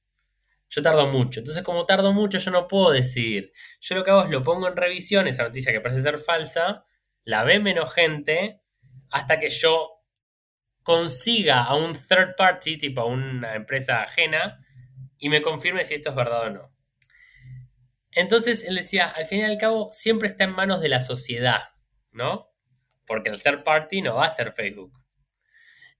Yo 0.69 0.81
tardo 0.81 1.07
mucho. 1.07 1.41
Entonces, 1.41 1.63
como 1.63 1.85
tardo 1.85 2.13
mucho, 2.13 2.37
yo 2.37 2.51
no 2.51 2.67
puedo 2.67 2.91
decidir. 2.91 3.51
Yo 3.81 3.95
lo 3.95 4.03
que 4.03 4.11
hago 4.11 4.23
es 4.23 4.29
lo 4.29 4.43
pongo 4.43 4.67
en 4.67 4.75
revisión, 4.75 5.27
esa 5.27 5.43
noticia 5.43 5.71
que 5.71 5.81
parece 5.81 6.01
ser 6.01 6.17
falsa, 6.17 6.85
la 7.23 7.43
ve 7.43 7.59
menos 7.59 7.93
gente, 7.93 8.61
hasta 9.09 9.39
que 9.39 9.49
yo 9.49 10.03
consiga 10.83 11.63
a 11.63 11.75
un 11.75 11.93
third 11.93 12.35
party, 12.35 12.77
tipo 12.77 13.01
a 13.01 13.05
una 13.05 13.55
empresa 13.55 14.01
ajena, 14.03 14.65
y 15.17 15.29
me 15.29 15.41
confirme 15.41 15.85
si 15.85 15.95
esto 15.95 16.09
es 16.09 16.15
verdad 16.15 16.43
o 16.43 16.49
no. 16.49 16.74
Entonces 18.15 18.63
él 18.63 18.75
decía, 18.75 19.09
al 19.09 19.25
fin 19.25 19.39
y 19.39 19.43
al 19.43 19.57
cabo, 19.57 19.89
siempre 19.91 20.29
está 20.29 20.45
en 20.45 20.55
manos 20.55 20.81
de 20.81 20.89
la 20.89 21.01
sociedad, 21.01 21.61
¿no? 22.11 22.49
Porque 23.05 23.29
el 23.29 23.43
third 23.43 23.63
party 23.63 24.01
no 24.01 24.15
va 24.15 24.25
a 24.25 24.29
ser 24.29 24.53
Facebook. 24.53 24.93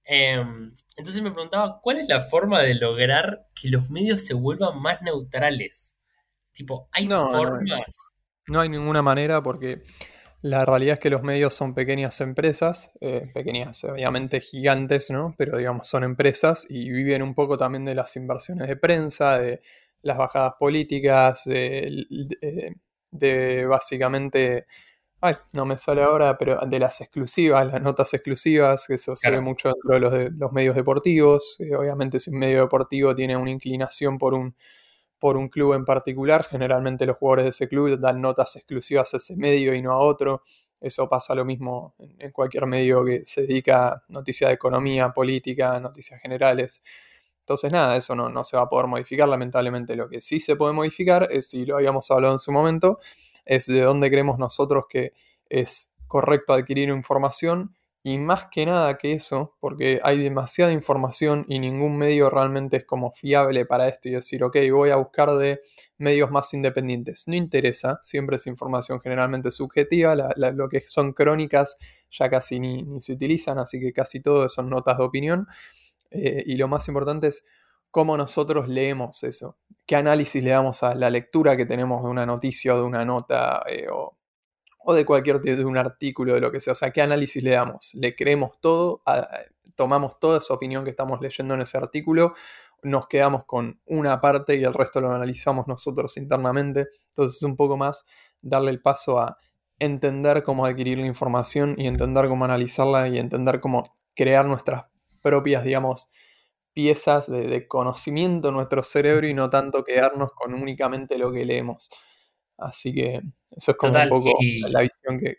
Em, 0.02 0.72
entonces 0.96 1.20
me 1.20 1.30
preguntaba, 1.30 1.80
¿cuál 1.82 1.98
es 1.98 2.08
la 2.08 2.22
forma 2.22 2.62
de 2.62 2.74
lograr 2.74 3.46
que 3.54 3.68
los 3.68 3.90
medios 3.90 4.24
se 4.24 4.34
vuelvan 4.34 4.80
más 4.80 5.02
neutrales? 5.02 5.96
Tipo, 6.52 6.88
¿hay 6.92 7.06
formas? 7.06 7.84
No, 8.48 8.60
hay 8.60 8.68
ninguna 8.68 9.02
manera 9.02 9.42
porque 9.42 9.82
la 10.40 10.64
realidad 10.64 10.94
es 10.94 11.00
que 11.00 11.10
los 11.10 11.22
medios 11.22 11.52
son 11.52 11.74
pequeñas 11.74 12.20
empresas, 12.20 12.92
eh, 13.00 13.30
pequeñas, 13.34 13.82
obviamente 13.84 14.40
gigantes, 14.40 15.10
¿no? 15.10 15.34
Pero 15.36 15.58
digamos, 15.58 15.88
son 15.88 16.04
empresas 16.04 16.66
y 16.70 16.88
viven 16.90 17.22
un 17.22 17.34
poco 17.34 17.58
también 17.58 17.84
de 17.84 17.96
las 17.96 18.16
inversiones 18.16 18.68
de 18.68 18.76
prensa, 18.76 19.38
de, 19.38 19.60
las 20.02 20.18
bajadas 20.18 20.54
políticas, 20.58 21.44
de, 21.44 22.04
de 23.10 23.66
básicamente 23.66 24.66
Ay, 25.20 25.34
no 25.54 25.64
me 25.64 25.78
sale 25.78 26.02
ahora, 26.02 26.36
pero 26.36 26.58
de 26.66 26.78
las 26.78 27.00
exclusivas, 27.00 27.66
las 27.66 27.82
notas 27.82 28.12
exclusivas, 28.12 28.86
que 28.86 28.94
eso 28.94 29.16
se 29.16 29.30
ve 29.30 29.40
mucho 29.40 29.70
dentro 29.70 29.94
de 29.94 30.00
los, 30.00 30.12
de, 30.12 30.30
los 30.30 30.52
medios 30.52 30.76
deportivos. 30.76 31.56
Eh, 31.58 31.74
obviamente, 31.74 32.20
si 32.20 32.30
un 32.30 32.38
medio 32.38 32.60
deportivo 32.60 33.14
tiene 33.14 33.34
una 33.36 33.50
inclinación 33.50 34.18
por 34.18 34.34
un, 34.34 34.54
por 35.18 35.38
un 35.38 35.48
club 35.48 35.74
en 35.74 35.86
particular, 35.86 36.44
generalmente 36.44 37.06
los 37.06 37.16
jugadores 37.16 37.46
de 37.46 37.50
ese 37.50 37.68
club 37.68 37.98
dan 37.98 38.20
notas 38.20 38.56
exclusivas 38.56 39.14
a 39.14 39.16
ese 39.16 39.36
medio 39.36 39.74
y 39.74 39.80
no 39.82 39.92
a 39.92 39.98
otro. 39.98 40.42
Eso 40.80 41.08
pasa 41.08 41.34
lo 41.34 41.46
mismo 41.46 41.96
en, 41.98 42.30
cualquier 42.32 42.66
medio 42.66 43.04
que 43.04 43.24
se 43.24 43.42
dedica 43.42 43.88
a 43.88 44.02
noticias 44.08 44.48
de 44.48 44.54
economía, 44.54 45.12
política, 45.12 45.80
noticias 45.80 46.20
generales. 46.20 46.84
Entonces, 47.46 47.70
nada, 47.70 47.96
eso 47.96 48.16
no, 48.16 48.28
no 48.28 48.42
se 48.42 48.56
va 48.56 48.64
a 48.64 48.68
poder 48.68 48.88
modificar, 48.88 49.28
lamentablemente. 49.28 49.94
Lo 49.94 50.08
que 50.08 50.20
sí 50.20 50.40
se 50.40 50.56
puede 50.56 50.72
modificar 50.72 51.28
es, 51.30 51.48
si 51.50 51.64
lo 51.64 51.76
habíamos 51.76 52.10
hablado 52.10 52.34
en 52.34 52.40
su 52.40 52.50
momento, 52.50 52.98
es 53.44 53.66
de 53.66 53.82
dónde 53.82 54.10
creemos 54.10 54.36
nosotros 54.36 54.86
que 54.88 55.12
es 55.48 55.94
correcto 56.08 56.54
adquirir 56.54 56.88
información 56.88 57.76
y 58.02 58.18
más 58.18 58.46
que 58.50 58.66
nada 58.66 58.98
que 58.98 59.12
eso, 59.12 59.56
porque 59.60 60.00
hay 60.02 60.18
demasiada 60.18 60.72
información 60.72 61.44
y 61.48 61.60
ningún 61.60 61.96
medio 61.96 62.30
realmente 62.30 62.78
es 62.78 62.84
como 62.84 63.12
fiable 63.12 63.64
para 63.64 63.86
esto 63.86 64.08
y 64.08 64.12
decir, 64.12 64.42
ok, 64.42 64.56
voy 64.72 64.90
a 64.90 64.96
buscar 64.96 65.30
de 65.36 65.60
medios 65.98 66.32
más 66.32 66.52
independientes. 66.52 67.28
No 67.28 67.36
interesa, 67.36 68.00
siempre 68.02 68.36
es 68.36 68.46
información 68.48 69.00
generalmente 69.00 69.52
subjetiva, 69.52 70.16
lo 70.16 70.68
que 70.68 70.80
son 70.82 71.12
crónicas 71.12 71.78
ya 72.10 72.30
casi 72.30 72.60
ni, 72.60 73.00
se 73.00 73.12
utilizan, 73.12 73.58
así 73.58 73.80
que 73.80 73.92
casi 73.92 74.20
todo 74.20 74.48
son 74.48 74.70
notas 74.70 74.98
de 74.98 75.04
opinión. 75.04 75.46
Eh, 76.10 76.44
y 76.46 76.56
lo 76.56 76.68
más 76.68 76.88
importante 76.88 77.28
es 77.28 77.44
cómo 77.90 78.16
nosotros 78.16 78.68
leemos 78.68 79.22
eso, 79.24 79.56
qué 79.86 79.96
análisis 79.96 80.42
le 80.42 80.50
damos 80.50 80.82
a 80.82 80.94
la 80.94 81.08
lectura 81.10 81.56
que 81.56 81.66
tenemos 81.66 82.02
de 82.02 82.08
una 82.08 82.26
noticia 82.26 82.74
o 82.74 82.78
de 82.78 82.84
una 82.84 83.04
nota 83.04 83.62
eh, 83.68 83.86
o, 83.90 84.16
de 84.94 85.04
cualquier 85.04 85.40
de 85.40 85.64
un 85.64 85.78
artículo, 85.78 86.34
de 86.34 86.40
lo 86.40 86.52
que 86.52 86.60
sea, 86.60 86.72
o 86.72 86.76
sea, 86.76 86.90
qué 86.90 87.02
análisis 87.02 87.42
le 87.42 87.52
damos, 87.52 87.94
le 87.94 88.14
creemos 88.14 88.60
todo, 88.60 89.02
tomamos 89.74 90.20
toda 90.20 90.38
esa 90.38 90.54
opinión 90.54 90.84
que 90.84 90.90
estamos 90.90 91.20
leyendo 91.20 91.54
en 91.54 91.62
ese 91.62 91.76
artículo, 91.76 92.34
nos 92.82 93.08
quedamos 93.08 93.46
con 93.46 93.80
una 93.86 94.20
parte 94.20 94.56
y 94.56 94.62
el 94.62 94.74
resto 94.74 95.00
lo 95.00 95.10
analizamos 95.10 95.66
nosotros 95.66 96.16
internamente, 96.18 96.88
entonces 97.08 97.38
es 97.38 97.42
un 97.42 97.56
poco 97.56 97.76
más 97.76 98.04
darle 98.40 98.70
el 98.70 98.80
paso 98.80 99.18
a 99.18 99.38
entender 99.78 100.42
cómo 100.42 100.66
adquirir 100.66 100.98
la 100.98 101.06
información 101.06 101.74
y 101.78 101.86
entender 101.86 102.28
cómo 102.28 102.44
analizarla 102.44 103.08
y 103.08 103.18
entender 103.18 103.60
cómo 103.60 103.82
crear 104.14 104.46
nuestras 104.46 104.86
propias, 105.26 105.64
digamos, 105.64 106.08
piezas 106.72 107.28
de, 107.28 107.66
conocimiento 107.66 108.50
en 108.50 108.54
nuestro 108.54 108.84
cerebro 108.84 109.26
y 109.26 109.34
no 109.34 109.50
tanto 109.50 109.82
quedarnos 109.82 110.30
con 110.32 110.54
únicamente 110.54 111.18
lo 111.18 111.32
que 111.32 111.44
leemos. 111.44 111.90
Así 112.56 112.94
que 112.94 113.22
eso 113.50 113.72
es 113.72 113.76
como 113.76 114.00
un 114.00 114.08
poco 114.08 114.30
la 114.68 114.82
visión 114.82 115.18
que, 115.18 115.38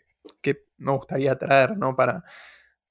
me 0.76 0.92
gustaría 0.92 1.38
traer, 1.38 1.78
¿no? 1.78 1.96
Para, 1.96 2.22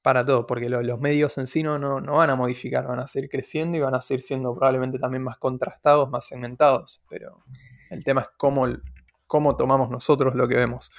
para 0.01 0.25
todo, 0.25 0.47
porque 0.47 0.69
los 0.69 0.99
medios 0.99 1.37
en 1.37 1.45
sí 1.45 1.61
no, 1.61 1.77
no, 1.77 2.01
van 2.01 2.31
a 2.31 2.35
modificar, 2.35 2.87
van 2.87 2.99
a 2.99 3.07
seguir 3.07 3.29
creciendo 3.29 3.77
y 3.77 3.81
van 3.81 3.93
a 3.93 4.01
seguir 4.01 4.23
siendo 4.23 4.55
probablemente 4.55 4.97
también 4.97 5.23
más 5.23 5.37
contrastados, 5.37 6.09
más 6.09 6.25
segmentados, 6.27 7.05
pero 7.09 7.43
el 7.91 8.03
tema 8.03 8.21
es 8.21 8.27
cómo, 8.37 8.67
cómo 9.27 9.55
tomamos 9.55 9.91
nosotros 9.91 10.33
lo 10.33 10.47
que 10.47 10.55
vemos. 10.55 10.91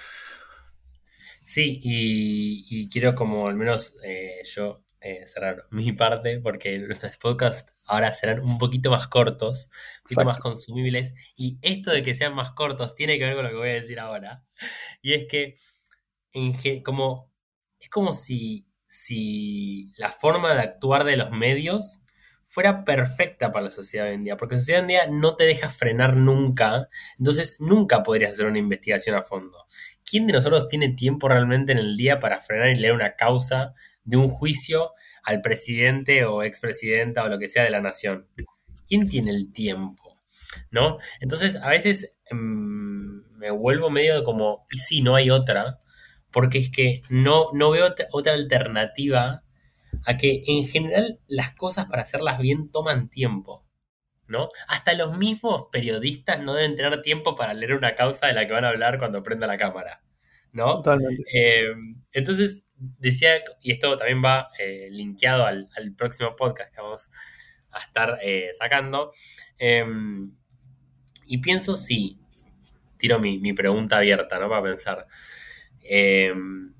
Sí, 1.42 1.80
y, 1.82 2.88
quiero 2.88 3.16
como 3.16 3.48
al 3.48 3.56
menos 3.56 3.96
eh, 4.04 4.42
yo 4.44 4.84
eh, 5.00 5.26
cerrar 5.26 5.66
mi 5.70 5.92
parte 5.92 6.40
porque 6.40 6.78
nuestros 6.78 7.16
podcasts 7.16 7.72
ahora 7.84 8.12
serán 8.12 8.40
un 8.40 8.58
poquito 8.58 8.90
más 8.90 9.08
cortos, 9.08 9.70
un 9.98 10.02
poquito 10.04 10.24
más 10.24 10.40
consumibles. 10.40 11.14
Y 11.36 11.58
esto 11.62 11.90
de 11.90 12.02
que 12.02 12.14
sean 12.14 12.34
más 12.34 12.52
cortos 12.52 12.94
tiene 12.94 13.18
que 13.18 13.24
ver 13.24 13.34
con 13.34 13.44
lo 13.44 13.50
que 13.50 13.56
voy 13.56 13.70
a 13.70 13.74
decir 13.74 14.00
ahora. 14.00 14.44
Y 15.02 15.14
es 15.14 15.26
que 15.28 15.54
en, 16.32 16.82
como, 16.82 17.32
es 17.80 17.88
como 17.88 18.12
si, 18.12 18.66
si 18.86 19.92
la 19.96 20.10
forma 20.10 20.54
de 20.54 20.60
actuar 20.60 21.04
de 21.04 21.16
los 21.16 21.30
medios 21.30 22.00
fuera 22.44 22.84
perfecta 22.84 23.52
para 23.52 23.66
la 23.66 23.70
sociedad 23.70 24.08
hoy 24.08 24.14
en 24.14 24.24
día, 24.24 24.36
porque 24.36 24.54
la 24.54 24.60
sociedad 24.60 24.80
hoy 24.80 24.84
en 24.84 24.88
día 24.88 25.06
no 25.10 25.36
te 25.36 25.44
deja 25.44 25.68
frenar 25.68 26.16
nunca, 26.16 26.88
entonces 27.18 27.58
nunca 27.60 28.02
podrías 28.02 28.32
hacer 28.32 28.46
una 28.46 28.58
investigación 28.58 29.16
a 29.16 29.22
fondo. 29.22 29.66
¿Quién 30.02 30.26
de 30.26 30.32
nosotros 30.32 30.66
tiene 30.66 30.88
tiempo 30.88 31.28
realmente 31.28 31.72
en 31.72 31.78
el 31.78 31.96
día 31.96 32.20
para 32.20 32.40
frenar 32.40 32.70
y 32.70 32.76
leer 32.76 32.94
una 32.94 33.16
causa 33.16 33.74
de 34.08 34.16
un 34.16 34.28
juicio 34.28 34.92
al 35.22 35.42
presidente 35.42 36.24
o 36.24 36.42
expresidenta 36.42 37.24
o 37.24 37.28
lo 37.28 37.38
que 37.38 37.48
sea 37.48 37.62
de 37.62 37.70
la 37.70 37.82
nación. 37.82 38.26
¿Quién 38.86 39.06
tiene 39.06 39.30
el 39.32 39.52
tiempo? 39.52 40.18
¿No? 40.70 40.98
Entonces, 41.20 41.56
a 41.56 41.68
veces 41.68 42.14
em, 42.30 43.22
me 43.36 43.50
vuelvo 43.50 43.90
medio 43.90 44.24
como, 44.24 44.66
y 44.70 44.78
si 44.78 45.02
no 45.02 45.14
hay 45.14 45.28
otra, 45.28 45.78
porque 46.30 46.56
es 46.56 46.70
que 46.70 47.02
no, 47.10 47.50
no 47.52 47.70
veo 47.70 47.94
otra 48.12 48.32
alternativa 48.32 49.44
a 50.06 50.16
que 50.16 50.42
en 50.46 50.66
general 50.66 51.20
las 51.26 51.54
cosas 51.54 51.86
para 51.86 52.02
hacerlas 52.02 52.38
bien 52.38 52.70
toman 52.70 53.10
tiempo. 53.10 53.66
¿no? 54.26 54.50
Hasta 54.68 54.94
los 54.94 55.16
mismos 55.16 55.66
periodistas 55.70 56.40
no 56.40 56.54
deben 56.54 56.76
tener 56.76 57.02
tiempo 57.02 57.34
para 57.34 57.52
leer 57.54 57.74
una 57.74 57.94
causa 57.94 58.26
de 58.26 58.34
la 58.34 58.46
que 58.46 58.52
van 58.52 58.64
a 58.64 58.68
hablar 58.68 58.98
cuando 58.98 59.22
prenda 59.22 59.46
la 59.46 59.56
cámara, 59.56 60.02
¿no? 60.52 60.82
Totalmente. 60.82 61.24
Em, 61.32 62.02
entonces, 62.12 62.62
decía, 62.78 63.40
y 63.62 63.72
esto 63.72 63.96
también 63.96 64.22
va 64.24 64.48
eh, 64.58 64.88
linkeado 64.90 65.44
al, 65.44 65.68
próximo 65.96 66.36
podcast 66.36 66.74
que 66.74 66.80
vamos 66.80 67.08
a 67.72 67.80
estar 67.80 68.18
eh, 68.22 68.50
sacando, 68.54 69.12
em, 69.58 70.32
y 71.26 71.38
pienso 71.38 71.76
si, 71.76 72.18
tiro 72.96 73.18
mi, 73.18 73.52
pregunta 73.52 73.98
abierta, 73.98 74.38
¿no? 74.38 74.48
Para 74.48 74.62
pensar, 74.62 75.06
em, 75.82 76.72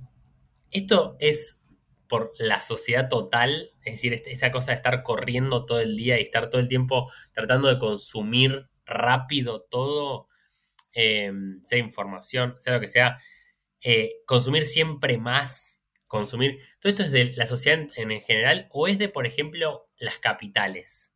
esto 0.70 1.16
es 1.20 1.58
por 2.08 2.32
la 2.38 2.60
sociedad 2.60 3.08
total, 3.08 3.72
es 3.84 3.94
decir, 3.94 4.12
este, 4.14 4.32
esta 4.32 4.50
cosa 4.50 4.72
de 4.72 4.76
estar 4.76 5.02
corriendo 5.02 5.66
todo 5.66 5.80
el 5.80 5.96
día 5.96 6.18
y 6.18 6.22
estar 6.22 6.48
todo 6.48 6.60
el 6.60 6.68
tiempo 6.68 7.10
tratando 7.32 7.68
de 7.68 7.78
consumir 7.78 8.68
rápido 8.86 9.62
todo, 9.70 10.28
em, 10.92 11.60
sea 11.64 11.78
información, 11.78 12.54
sea 12.58 12.74
lo 12.74 12.80
que 12.80 12.86
sea, 12.88 13.18
eh, 13.82 14.22
consumir 14.26 14.64
siempre 14.64 15.18
más 15.18 15.77
consumir. 16.08 16.58
¿Todo 16.80 16.90
esto 16.90 17.02
es 17.04 17.12
de 17.12 17.32
la 17.36 17.46
sociedad 17.46 17.86
en, 17.96 18.20
general 18.20 18.66
o 18.70 18.88
es 18.88 18.98
de, 18.98 19.08
por 19.08 19.26
ejemplo, 19.26 19.88
las 19.98 20.18
capitales? 20.18 21.14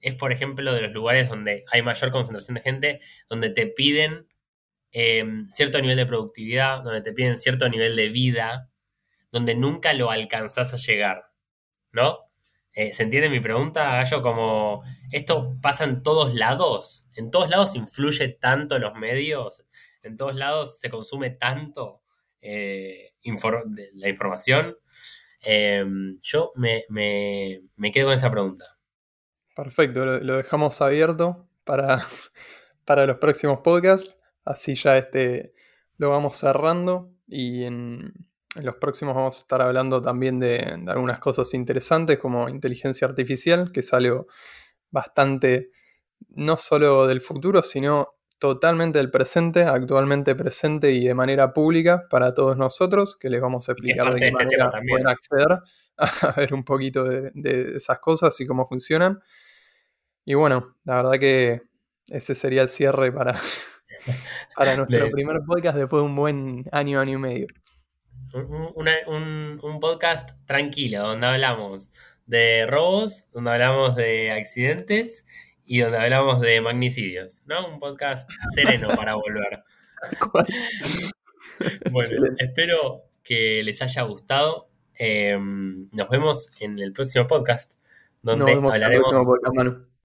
Es, 0.00 0.14
por 0.14 0.32
ejemplo, 0.32 0.74
de 0.74 0.82
los 0.82 0.92
lugares 0.92 1.30
donde 1.30 1.64
hay 1.72 1.82
mayor 1.82 2.10
concentración 2.10 2.56
de 2.56 2.60
gente, 2.60 3.00
donde 3.28 3.50
te 3.50 3.66
piden 3.66 4.28
em, 4.92 5.48
cierto 5.48 5.80
nivel 5.80 5.96
de 5.96 6.06
productividad, 6.06 6.82
donde 6.82 7.00
te 7.00 7.12
piden 7.12 7.38
cierto 7.38 7.68
nivel 7.68 7.96
de 7.96 8.08
vida, 8.10 8.70
donde 9.32 9.54
nunca 9.54 9.94
lo 9.94 10.10
alcanzás 10.10 10.74
a 10.74 10.76
llegar, 10.76 11.30
¿no? 11.92 12.18
Eh, 12.74 12.92
¿Se 12.92 13.04
entiende 13.04 13.28
mi 13.28 13.40
pregunta, 13.40 13.84
Gallo? 13.96 14.20
Como, 14.20 14.82
¿esto 15.12 15.56
pasa 15.62 15.84
en 15.84 16.02
todos 16.02 16.34
lados? 16.34 17.06
¿En 17.14 17.30
todos 17.30 17.48
lados 17.48 17.76
influye 17.76 18.28
tanto 18.28 18.78
los 18.78 18.94
medios? 18.94 19.64
¿En 20.02 20.16
todos 20.16 20.34
lados 20.34 20.80
se 20.80 20.90
consume 20.90 21.30
tanto? 21.30 22.02
Eh, 22.40 23.13
la 23.94 24.08
información. 24.08 24.76
Em, 25.42 26.18
yo 26.20 26.52
me, 26.56 26.84
quedo 27.92 28.06
con 28.06 28.14
esa 28.14 28.30
pregunta. 28.30 28.78
Perfecto, 29.54 30.04
lo, 30.04 30.36
dejamos 30.36 30.80
abierto 30.80 31.48
para, 31.64 32.04
para 32.84 33.06
los 33.06 33.18
próximos 33.18 33.60
podcasts. 33.60 34.16
Así 34.44 34.74
ya 34.74 34.96
este 34.96 35.54
lo 35.96 36.10
vamos 36.10 36.36
cerrando 36.36 37.12
y 37.26 37.64
en, 37.64 38.12
los 38.62 38.76
próximos 38.76 39.14
vamos 39.14 39.38
a 39.38 39.40
estar 39.40 39.62
hablando 39.62 40.00
también 40.00 40.38
de, 40.38 40.78
de, 40.78 40.90
algunas 40.90 41.18
cosas 41.18 41.52
interesantes 41.54 42.18
como 42.18 42.48
inteligencia 42.48 43.06
artificial, 43.06 43.72
que 43.72 43.80
es 43.80 43.92
algo 43.92 44.26
bastante 44.90 45.70
no 46.30 46.56
solo 46.56 47.06
del 47.06 47.20
futuro, 47.20 47.62
sino 47.62 48.13
totalmente 48.38 48.98
del 48.98 49.10
presente, 49.10 49.62
actualmente 49.64 50.34
presente 50.34 50.92
y 50.92 51.06
de 51.06 51.14
manera 51.14 51.52
pública 51.52 52.06
para 52.10 52.34
todos 52.34 52.56
nosotros, 52.56 53.16
que 53.16 53.30
les 53.30 53.40
vamos 53.40 53.68
a 53.68 53.72
explicar 53.72 54.12
de 54.12 54.20
qué 54.20 54.28
este 54.28 54.44
manera 54.44 54.70
pueden 54.70 55.08
acceder 55.08 55.60
a 55.96 56.32
ver 56.36 56.54
un 56.54 56.64
poquito 56.64 57.04
de, 57.04 57.76
esas 57.76 57.98
cosas 58.00 58.38
y 58.40 58.46
cómo 58.46 58.66
funcionan. 58.66 59.20
Y 60.24 60.34
bueno, 60.34 60.76
la 60.84 60.96
verdad 60.96 61.18
que 61.18 61.62
ese 62.08 62.34
sería 62.34 62.62
el 62.62 62.68
cierre 62.68 63.12
para, 63.12 63.38
para 64.56 64.76
nuestro 64.76 65.10
primer 65.10 65.40
podcast 65.46 65.76
después 65.76 66.00
de 66.00 66.06
un 66.06 66.16
buen 66.16 66.64
año, 66.72 67.00
año 67.00 67.18
y 67.18 67.20
medio. 67.20 67.46
Un, 68.34 69.60
un, 69.62 69.80
podcast 69.80 70.30
tranquilo, 70.44 71.02
donde 71.02 71.26
hablamos 71.26 71.90
de 72.26 72.66
robos, 72.66 73.24
donde 73.32 73.52
hablamos 73.52 73.94
de 73.94 74.32
accidentes 74.32 75.24
y 75.64 75.80
donde 75.80 75.98
hablamos 75.98 76.40
de 76.40 76.60
magnicidios, 76.60 77.42
¿no? 77.46 77.68
Un 77.68 77.78
podcast 77.78 78.30
sereno 78.54 78.88
para 78.88 79.14
volver. 79.14 79.64
bueno, 81.90 82.26
espero 82.38 83.02
que 83.22 83.62
les 83.62 83.80
haya 83.82 84.02
gustado. 84.02 84.68
Eh, 84.98 85.36
nos 85.38 86.08
vemos 86.08 86.50
en 86.60 86.78
el 86.78 86.92
próximo 86.92 87.26
podcast, 87.26 87.74
donde 88.22 88.52
hablaremos. 88.52 89.26